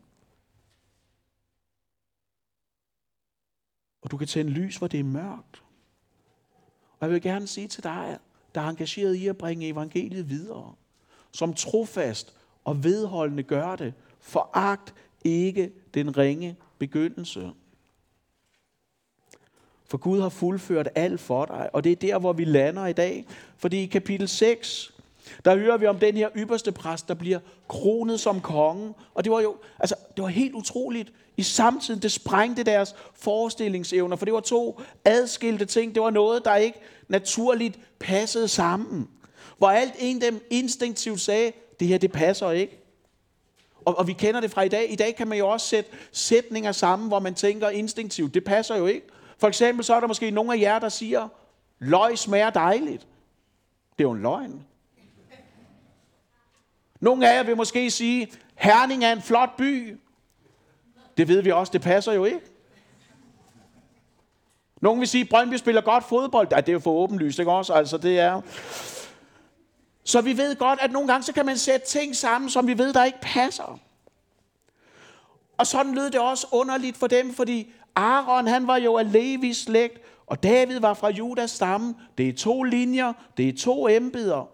Og 4.03 4.11
du 4.11 4.17
kan 4.17 4.27
tænde 4.27 4.51
lys, 4.51 4.77
hvor 4.77 4.87
det 4.87 5.01
er 5.01 5.05
mørkt. 5.05 5.63
Og 6.99 7.07
jeg 7.07 7.11
vil 7.11 7.23
gerne 7.23 7.47
sige 7.47 7.69
til 7.69 7.83
dig, 7.83 8.19
der 8.55 8.61
er 8.61 8.69
engageret 8.69 9.15
i 9.15 9.27
at 9.27 9.39
bringe 9.39 9.69
evangeliet 9.69 10.29
videre 10.29 10.75
som 11.35 11.55
trofast 11.55 12.35
og 12.65 12.85
vedholdende 12.85 13.43
gør 13.43 13.77
det, 13.77 13.95
foragt 14.21 14.95
ikke 15.25 15.73
den 15.95 16.17
ringe 16.17 16.57
begyndelse. 16.79 17.51
For 19.87 19.99
Gud 19.99 20.21
har 20.21 20.29
fuldført 20.29 20.89
alt 20.95 21.21
for 21.21 21.45
dig, 21.45 21.71
og 21.73 21.85
det 21.85 21.93
er 21.93 21.97
der, 21.97 22.19
hvor 22.19 22.33
vi 22.33 22.45
lander 22.45 22.87
i 22.87 22.93
dag. 22.93 23.27
Fordi 23.57 23.83
i 23.83 23.87
kapitel 23.87 24.29
6, 24.29 24.93
der 25.45 25.57
hører 25.57 25.77
vi 25.77 25.87
om 25.87 25.99
den 25.99 26.17
her 26.17 26.29
ypperste 26.37 26.73
præst, 26.73 27.09
der 27.09 27.15
bliver 27.15 27.39
kronet 27.69 28.21
som 28.21 28.41
konge. 28.41 28.95
Og 29.15 29.25
det 29.25 29.33
var 29.33 29.41
jo, 29.41 29.57
altså, 29.79 29.95
det 30.17 30.23
var 30.23 30.29
helt 30.29 30.55
utroligt. 30.55 31.13
I 31.37 31.43
samtiden, 31.43 32.03
det 32.03 32.13
sprængte 32.13 32.63
deres 32.63 32.95
forestillingsevner, 33.15 34.17
for 34.17 34.25
det 34.25 34.35
var 34.35 34.41
to 34.41 34.81
adskilte 35.05 35.65
ting. 35.65 35.95
Det 35.95 36.03
var 36.03 36.11
noget, 36.11 36.45
der 36.45 36.57
ikke 36.57 36.79
naturligt 37.09 37.79
passede 37.99 38.49
sammen. 38.49 39.09
Hvor 39.59 39.69
alt 39.69 39.95
en 39.99 40.21
dem 40.21 40.47
instinktivt 40.51 41.21
sagde, 41.21 41.53
det 41.81 41.89
her, 41.89 41.99
det 41.99 42.13
passer 42.13 42.51
ikke. 42.51 42.81
Og, 43.85 43.99
og 43.99 44.07
vi 44.07 44.13
kender 44.13 44.41
det 44.41 44.51
fra 44.51 44.63
i 44.63 44.69
dag. 44.69 44.93
I 44.93 44.97
dag 44.97 45.17
kan 45.17 45.29
man 45.29 45.39
jo 45.39 45.49
også 45.49 45.67
sætte 45.67 45.91
sætninger 46.13 46.73
sammen, 46.73 47.09
hvor 47.09 47.19
man 47.19 47.35
tænker 47.35 47.69
instinktivt, 47.69 48.35
det 48.35 48.45
passer 48.45 48.77
jo 48.77 48.87
ikke. 48.87 49.07
For 49.39 49.49
eksempel 49.49 49.85
så 49.85 49.95
er 49.95 50.01
der 50.01 50.07
måske 50.07 50.31
nogle 50.31 50.55
af 50.55 50.61
jer, 50.61 50.79
der 50.79 50.89
siger, 50.89 51.29
løg 51.79 52.19
smager 52.19 52.51
dejligt. 52.51 53.07
Det 53.99 54.05
er 54.05 54.09
jo 54.09 54.13
en 54.13 54.23
løgn. 54.23 54.65
Nogle 57.01 57.31
af 57.31 57.37
jer 57.37 57.43
vil 57.43 57.57
måske 57.57 57.91
sige, 57.91 58.29
Herning 58.55 59.05
er 59.05 59.13
en 59.13 59.23
flot 59.23 59.57
by. 59.57 59.99
Det 61.17 61.29
ved 61.29 61.43
vi 61.43 61.51
også, 61.51 61.71
det 61.73 61.83
passer 61.83 62.13
jo 62.13 62.25
ikke. 62.25 62.41
Nogle 64.81 64.99
vil 64.99 65.09
sige, 65.09 65.25
Brøndby 65.25 65.55
spiller 65.55 65.81
godt 65.81 66.05
fodbold. 66.05 66.49
Ja, 66.51 66.57
det 66.57 66.69
er 66.69 66.73
jo 66.73 66.79
for 66.79 66.91
åbenlyst, 66.91 67.39
ikke 67.39 67.53
også? 67.53 67.73
Altså, 67.73 67.99
det 67.99 68.21
er... 68.21 68.41
Så 70.05 70.21
vi 70.21 70.37
ved 70.37 70.57
godt, 70.57 70.81
at 70.83 70.93
nogle 70.93 71.09
gange 71.09 71.25
så 71.25 71.33
kan 71.33 71.47
man 71.47 71.59
sætte 71.59 71.87
ting 71.87 72.17
sammen, 72.17 72.51
som 72.51 72.67
vi 72.67 72.79
ved, 72.79 72.93
der 72.93 73.05
ikke 73.05 73.21
passer. 73.23 73.81
Og 75.59 75.67
sådan 75.67 75.95
lød 75.95 76.11
det 76.11 76.21
også 76.21 76.47
underligt 76.53 76.97
for 76.97 77.07
dem, 77.07 77.35
fordi 77.35 77.73
Aaron, 77.97 78.47
han 78.47 78.67
var 78.67 78.77
jo 78.77 78.97
af 78.97 79.13
Levis 79.13 79.57
slægt, 79.57 80.01
og 80.27 80.43
David 80.43 80.81
var 80.81 80.95
fra 80.95 81.09
Judas 81.11 81.51
stamme. 81.51 81.95
Det 82.19 82.29
er 82.29 82.33
to 82.33 82.63
linjer, 82.63 83.13
det 83.37 83.49
er 83.49 83.53
to 83.53 83.89
embeder. 83.89 84.49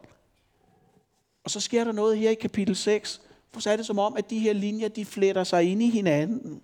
Og 1.45 1.51
så 1.51 1.61
sker 1.61 1.85
der 1.85 1.93
noget 1.93 2.19
her 2.19 2.31
i 2.31 2.35
kapitel 2.35 2.77
6, 2.77 3.21
for 3.53 3.61
så 3.61 3.71
er 3.71 3.77
det 3.77 3.87
som 3.87 3.99
om, 3.99 4.17
at 4.17 4.31
de 4.31 4.39
her 4.39 4.53
linjer, 4.53 4.89
de 4.89 5.05
fletter 5.05 5.45
sig 5.45 5.65
ind 5.65 5.83
i 5.83 5.91
hinanden. 5.91 6.63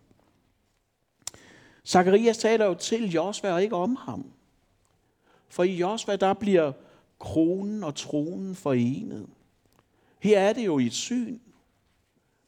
Zakarias 1.87 2.39
taler 2.39 2.67
jo 2.67 2.75
til 2.75 3.11
Josva 3.13 3.53
og 3.53 3.63
ikke 3.63 3.77
om 3.77 3.97
ham. 3.97 4.33
For 5.49 5.63
i 5.63 5.77
Josva, 5.77 6.17
der 6.17 6.35
bliver 6.35 6.73
kronen 7.19 7.85
og 7.85 7.95
tronen 7.95 8.55
forenet. 8.55 9.27
Her 10.19 10.41
er 10.41 10.53
det 10.53 10.67
jo 10.67 10.79
i 10.79 10.87
et 10.87 10.93
syn. 10.93 11.39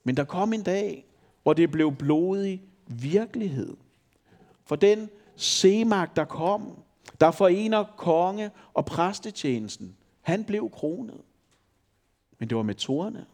Men 0.04 0.16
der 0.16 0.24
kom 0.24 0.52
en 0.52 0.62
dag, 0.62 1.06
hvor 1.42 1.52
det 1.52 1.70
blev 1.70 1.94
blodig 1.96 2.62
virkelighed. 2.86 3.76
For 4.64 4.76
den 4.76 5.10
semagt, 5.36 6.16
der 6.16 6.24
kom, 6.24 6.82
der 7.20 7.30
forener 7.30 7.84
konge 7.84 8.50
og 8.74 8.86
præstetjenesten, 8.86 9.96
han 10.20 10.44
blev 10.44 10.70
kronet. 10.70 11.20
Men 12.38 12.48
det 12.48 12.56
var 12.56 12.62
med 12.62 12.74
tårne. 12.74 13.26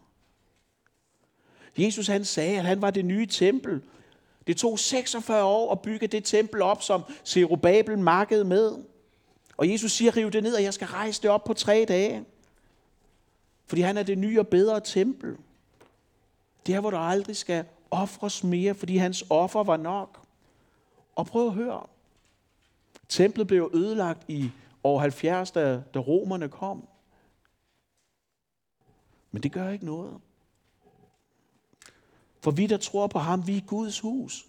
Jesus 1.78 2.06
han 2.06 2.24
sagde, 2.24 2.58
at 2.58 2.64
han 2.64 2.82
var 2.82 2.90
det 2.90 3.04
nye 3.04 3.26
tempel. 3.26 3.82
Det 4.46 4.56
tog 4.56 4.78
46 4.78 5.44
år 5.44 5.72
at 5.72 5.80
bygge 5.80 6.06
det 6.06 6.24
tempel 6.24 6.62
op, 6.62 6.82
som 6.82 7.02
Zerubabel 7.24 7.98
markede 7.98 8.44
med. 8.44 8.72
Og 9.56 9.70
Jesus 9.70 9.92
siger, 9.92 10.16
riv 10.16 10.30
det 10.30 10.42
ned, 10.42 10.54
og 10.54 10.62
jeg 10.62 10.74
skal 10.74 10.86
rejse 10.86 11.22
det 11.22 11.30
op 11.30 11.44
på 11.44 11.54
tre 11.54 11.84
dage. 11.88 12.24
Fordi 13.66 13.82
han 13.82 13.96
er 13.96 14.02
det 14.02 14.18
nye 14.18 14.40
og 14.40 14.48
bedre 14.48 14.80
tempel. 14.80 15.36
Det 16.66 16.74
er, 16.74 16.80
hvor 16.80 16.90
der 16.90 16.98
aldrig 16.98 17.36
skal 17.36 17.64
ofres 17.90 18.44
mere, 18.44 18.74
fordi 18.74 18.96
hans 18.96 19.24
offer 19.30 19.62
var 19.62 19.76
nok. 19.76 20.26
Og 21.14 21.26
prøv 21.26 21.46
at 21.46 21.54
høre. 21.54 21.86
Templet 23.08 23.46
blev 23.46 23.70
ødelagt 23.74 24.24
i 24.28 24.50
år 24.84 24.98
70, 24.98 25.50
da, 25.50 25.82
da 25.94 25.98
romerne 25.98 26.48
kom. 26.48 26.88
Men 29.30 29.42
det 29.42 29.52
gør 29.52 29.70
ikke 29.70 29.84
noget. 29.84 30.20
For 32.40 32.50
vi, 32.50 32.66
der 32.66 32.76
tror 32.76 33.06
på 33.06 33.18
ham, 33.18 33.46
vi 33.46 33.56
er 33.56 33.60
Guds 33.60 34.00
hus. 34.00 34.46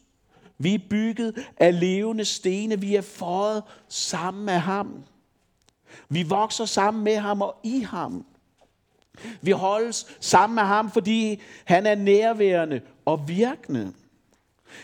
Vi 0.57 0.73
er 0.73 0.79
bygget 0.89 1.47
af 1.57 1.79
levende 1.79 2.25
stene. 2.25 2.79
Vi 2.79 2.95
er 2.95 3.01
fået 3.01 3.63
sammen 3.87 4.45
med 4.45 4.53
ham. 4.53 5.03
Vi 6.09 6.23
vokser 6.23 6.65
sammen 6.65 7.03
med 7.03 7.17
ham 7.17 7.41
og 7.41 7.55
i 7.63 7.79
ham. 7.79 8.25
Vi 9.41 9.51
holdes 9.51 10.17
sammen 10.19 10.55
med 10.55 10.63
ham, 10.63 10.91
fordi 10.91 11.41
han 11.65 11.85
er 11.85 11.95
nærværende 11.95 12.81
og 13.05 13.27
virkende. 13.27 13.93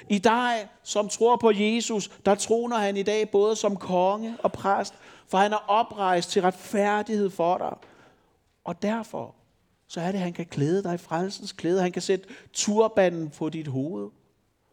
I 0.10 0.18
dig, 0.18 0.68
som 0.84 1.10
tror 1.10 1.36
på 1.36 1.52
Jesus, 1.52 2.12
der 2.26 2.36
troner 2.36 2.78
han 2.78 2.98
i 2.98 3.04
dag 3.04 3.30
både 3.30 3.56
som 3.56 3.78
konge 3.78 4.38
og 4.44 4.52
præst, 4.52 4.94
for 5.28 5.38
han 5.38 5.54
er 5.54 5.66
oprejst 5.68 6.30
til 6.30 6.42
retfærdighed 6.42 7.30
for 7.30 7.58
dig. 7.58 7.78
Og 8.64 8.82
derfor 8.82 9.36
så 9.88 10.02
er 10.02 10.06
det, 10.06 10.14
at 10.14 10.24
han 10.24 10.34
kan 10.34 10.46
klæde 10.46 10.84
dig 10.84 10.94
i 10.94 10.98
frelsens 10.98 11.52
klæde. 11.52 11.82
Han 11.82 11.92
kan 11.92 12.02
sætte 12.02 12.26
turbanen 12.54 13.30
på 13.30 13.50
dit 13.50 13.68
hoved. 13.68 14.10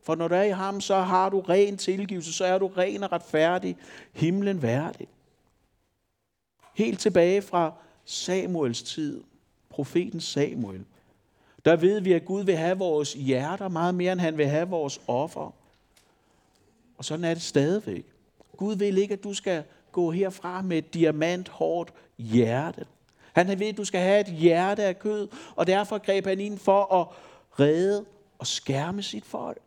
For 0.09 0.15
når 0.15 0.29
du 0.29 0.35
er 0.35 0.43
i 0.43 0.51
ham, 0.51 0.81
så 0.81 1.01
har 1.01 1.29
du 1.29 1.41
ren 1.41 1.77
tilgivelse, 1.77 2.33
så 2.33 2.45
er 2.45 2.59
du 2.59 2.67
ren 2.67 3.03
og 3.03 3.13
retfærdig, 3.13 3.77
himlen 4.13 4.63
værdig. 4.63 5.09
Helt 6.75 7.01
tilbage 7.01 7.43
fra 7.43 7.73
Samuels 8.05 8.83
tid, 8.83 9.25
profeten 9.71 10.21
Samuel, 10.21 10.85
der 11.65 11.77
ved 11.77 12.01
vi, 12.01 12.13
at 12.13 12.25
Gud 12.25 12.45
vil 12.45 12.57
have 12.57 12.79
vores 12.79 13.13
hjerter 13.13 13.69
meget 13.69 13.95
mere, 13.95 14.13
end 14.13 14.21
han 14.21 14.39
vil 14.39 14.47
have 14.47 14.69
vores 14.69 15.01
offer. 15.07 15.55
Og 16.99 17.05
sådan 17.05 17.25
er 17.25 17.35
det 17.35 17.43
stadigvæk. 17.43 18.05
Gud 18.57 18.77
vil 18.77 18.99
ikke, 18.99 19.15
at 19.15 19.25
du 19.25 19.35
skal 19.35 19.65
gå 19.93 20.11
herfra 20.11 20.63
med 20.63 20.79
et 20.79 20.95
diamanthårdt 20.95 21.93
hjerte. 22.19 22.87
Han 23.33 23.59
ved, 23.59 23.67
at 23.67 23.77
du 23.77 23.85
skal 23.85 24.01
have 24.01 24.21
et 24.21 24.35
hjerte 24.35 24.83
af 24.85 24.99
kød, 24.99 25.29
og 25.57 25.67
derfor 25.67 25.99
greb 25.99 26.27
han 26.27 26.41
ind 26.41 26.59
for 26.59 26.95
at 26.95 27.07
redde 27.61 28.05
og 28.39 28.47
skærme 28.47 29.03
sit 29.03 29.25
folk. 29.25 29.59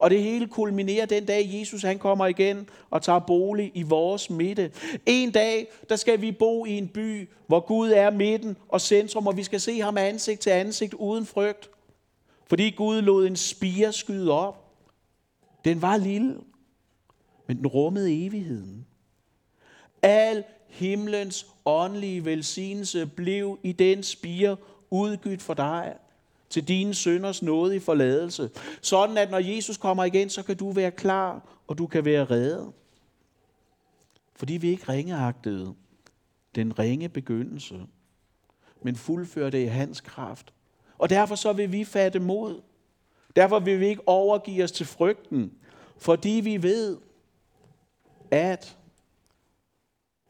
Og 0.00 0.10
det 0.10 0.22
hele 0.22 0.46
kulminerer 0.46 1.06
den 1.06 1.24
dag, 1.24 1.48
Jesus 1.52 1.82
han 1.82 1.98
kommer 1.98 2.26
igen 2.26 2.68
og 2.90 3.02
tager 3.02 3.18
bolig 3.18 3.72
i 3.74 3.82
vores 3.82 4.30
midte. 4.30 4.72
En 5.06 5.30
dag, 5.30 5.68
der 5.88 5.96
skal 5.96 6.20
vi 6.20 6.32
bo 6.32 6.64
i 6.64 6.70
en 6.70 6.88
by, 6.88 7.28
hvor 7.46 7.60
Gud 7.60 7.90
er 7.90 8.10
midten 8.10 8.56
og 8.68 8.80
centrum, 8.80 9.26
og 9.26 9.36
vi 9.36 9.42
skal 9.42 9.60
se 9.60 9.80
ham 9.80 9.98
ansigt 9.98 10.40
til 10.40 10.50
ansigt 10.50 10.94
uden 10.94 11.26
frygt. 11.26 11.70
Fordi 12.46 12.70
Gud 12.70 13.02
lod 13.02 13.26
en 13.26 13.36
spire 13.36 13.92
skyde 13.92 14.30
op. 14.32 14.66
Den 15.64 15.82
var 15.82 15.96
lille, 15.96 16.36
men 17.46 17.56
den 17.56 17.66
rummede 17.66 18.26
evigheden. 18.26 18.86
Al 20.02 20.44
himlens 20.68 21.46
åndelige 21.64 22.24
velsignelse 22.24 23.06
blev 23.06 23.58
i 23.62 23.72
den 23.72 24.02
spire 24.02 24.56
udgydt 24.90 25.42
for 25.42 25.54
dig 25.54 25.94
til 26.50 26.68
dine 26.68 26.94
sønders 26.94 27.42
nåde 27.42 27.76
i 27.76 27.78
forladelse. 27.78 28.50
Sådan 28.82 29.18
at 29.18 29.30
når 29.30 29.38
Jesus 29.38 29.76
kommer 29.76 30.04
igen, 30.04 30.30
så 30.30 30.42
kan 30.42 30.56
du 30.56 30.70
være 30.70 30.90
klar, 30.90 31.48
og 31.66 31.78
du 31.78 31.86
kan 31.86 32.04
være 32.04 32.24
reddet. 32.24 32.72
Fordi 34.36 34.52
vi 34.52 34.68
ikke 34.68 34.92
ringeagtede 34.92 35.74
den 36.54 36.78
ringe 36.78 37.08
begyndelse, 37.08 37.80
men 38.82 38.96
fuldførte 38.96 39.62
i 39.62 39.66
hans 39.66 40.00
kraft. 40.00 40.52
Og 40.98 41.10
derfor 41.10 41.34
så 41.34 41.52
vil 41.52 41.72
vi 41.72 41.84
fatte 41.84 42.18
mod. 42.18 42.60
Derfor 43.36 43.58
vil 43.58 43.80
vi 43.80 43.86
ikke 43.86 44.08
overgive 44.08 44.64
os 44.64 44.72
til 44.72 44.86
frygten, 44.86 45.52
fordi 45.98 46.40
vi 46.44 46.62
ved, 46.62 46.98
at 48.30 48.76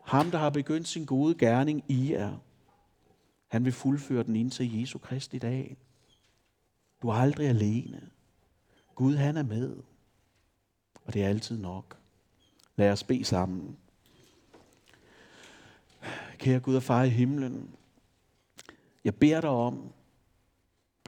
ham, 0.05 0.31
der 0.31 0.39
har 0.39 0.51
begyndt 0.51 0.89
sin 0.89 1.05
gode 1.05 1.35
gerning 1.35 1.85
i 1.89 2.13
jer, 2.13 2.37
han 3.49 3.65
vil 3.65 3.73
fuldføre 3.73 4.23
den 4.23 4.37
ind 4.37 4.51
til 4.51 4.81
Jesu 4.81 4.99
Kristi 4.99 5.37
i 5.37 5.39
dag. 5.39 5.77
Du 7.03 7.09
er 7.09 7.15
aldrig 7.15 7.49
alene. 7.49 8.11
Gud, 8.95 9.17
han 9.17 9.37
er 9.37 9.43
med. 9.43 9.77
Og 11.05 11.15
det 11.15 11.25
er 11.25 11.29
altid 11.29 11.59
nok. 11.59 11.97
Lad 12.77 12.93
os 12.93 13.05
bede 13.05 13.25
sammen. 13.25 13.77
Kære 16.39 16.61
Gud 16.61 16.77
og 16.77 16.83
far 16.83 17.03
i 17.03 17.09
himlen, 17.09 17.75
jeg 19.05 19.15
beder 19.15 19.41
dig 19.41 19.51
om, 19.51 19.93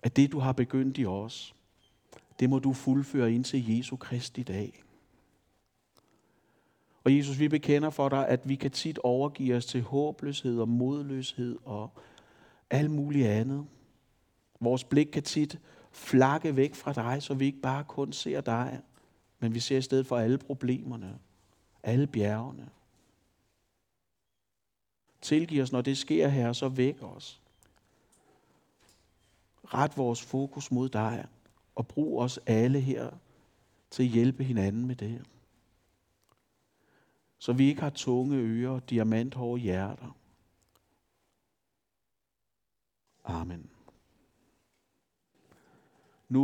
at 0.03 0.16
det 0.16 0.32
du 0.32 0.38
har 0.38 0.53
begyndt 0.53 0.99
i 0.99 1.07
os, 1.07 1.55
det 2.38 2.51
må 2.51 2.59
du 2.59 2.72
fuldføre 2.72 3.32
ind 3.32 3.45
til 3.45 3.76
Jesu 3.76 3.97
Kristi 3.97 4.40
i 4.40 4.45
dag. 4.45 4.82
Og 7.05 7.16
Jesus, 7.16 7.38
vi 7.38 7.49
bekender 7.49 7.90
for 7.90 8.09
dig, 8.09 8.28
at 8.28 8.49
vi 8.49 8.55
kan 8.55 8.70
tit 8.70 8.99
overgive 8.99 9.57
os 9.57 9.66
til 9.66 9.82
håbløshed 9.82 10.61
og 10.61 10.68
modløshed 10.68 11.59
og 11.64 11.90
alt 12.70 12.90
muligt 12.90 13.26
andet. 13.26 13.66
Vores 14.61 14.84
blik 14.84 15.07
kan 15.07 15.22
tit 15.22 15.59
flakke 15.93 16.57
væk 16.57 16.74
fra 16.74 16.93
dig, 16.93 17.22
så 17.22 17.34
vi 17.34 17.45
ikke 17.45 17.61
bare 17.61 17.84
kun 17.84 18.12
ser 18.12 18.40
dig, 18.40 18.80
Men 19.38 19.55
vi 19.55 19.61
ser 19.61 19.78
i 19.78 19.82
stedet 19.82 20.07
for 20.07 20.18
alle 20.18 20.38
problemerne, 20.38 21.18
alle 21.82 22.07
bjergene. 22.07 22.70
Tilgiv 25.20 25.62
os, 25.62 25.72
når 25.72 25.80
det 25.80 25.99
sker 25.99 26.28
her, 26.28 26.53
så 26.53 26.68
væk 26.68 27.03
os. 27.03 27.40
Ret 29.64 29.97
vores 29.97 30.22
fokus 30.22 30.70
mod 30.70 30.88
dig, 30.88 31.26
og 31.74 31.86
brug 31.86 32.20
os 32.20 32.38
alle 32.47 32.80
her 32.80 33.11
til 33.90 34.03
at 34.03 34.09
hjælpe 34.09 34.45
hinanden 34.45 34.86
med 34.86 34.97
det. 34.97 35.22
Så 37.38 37.53
vi 37.53 37.68
ikke 37.68 37.80
har 37.80 37.90
tunge 37.90 38.36
ører 38.36 38.70
og 38.70 38.90
diamanthårde 38.90 39.61
hjerter. 39.62 40.16
Amen. 43.24 43.72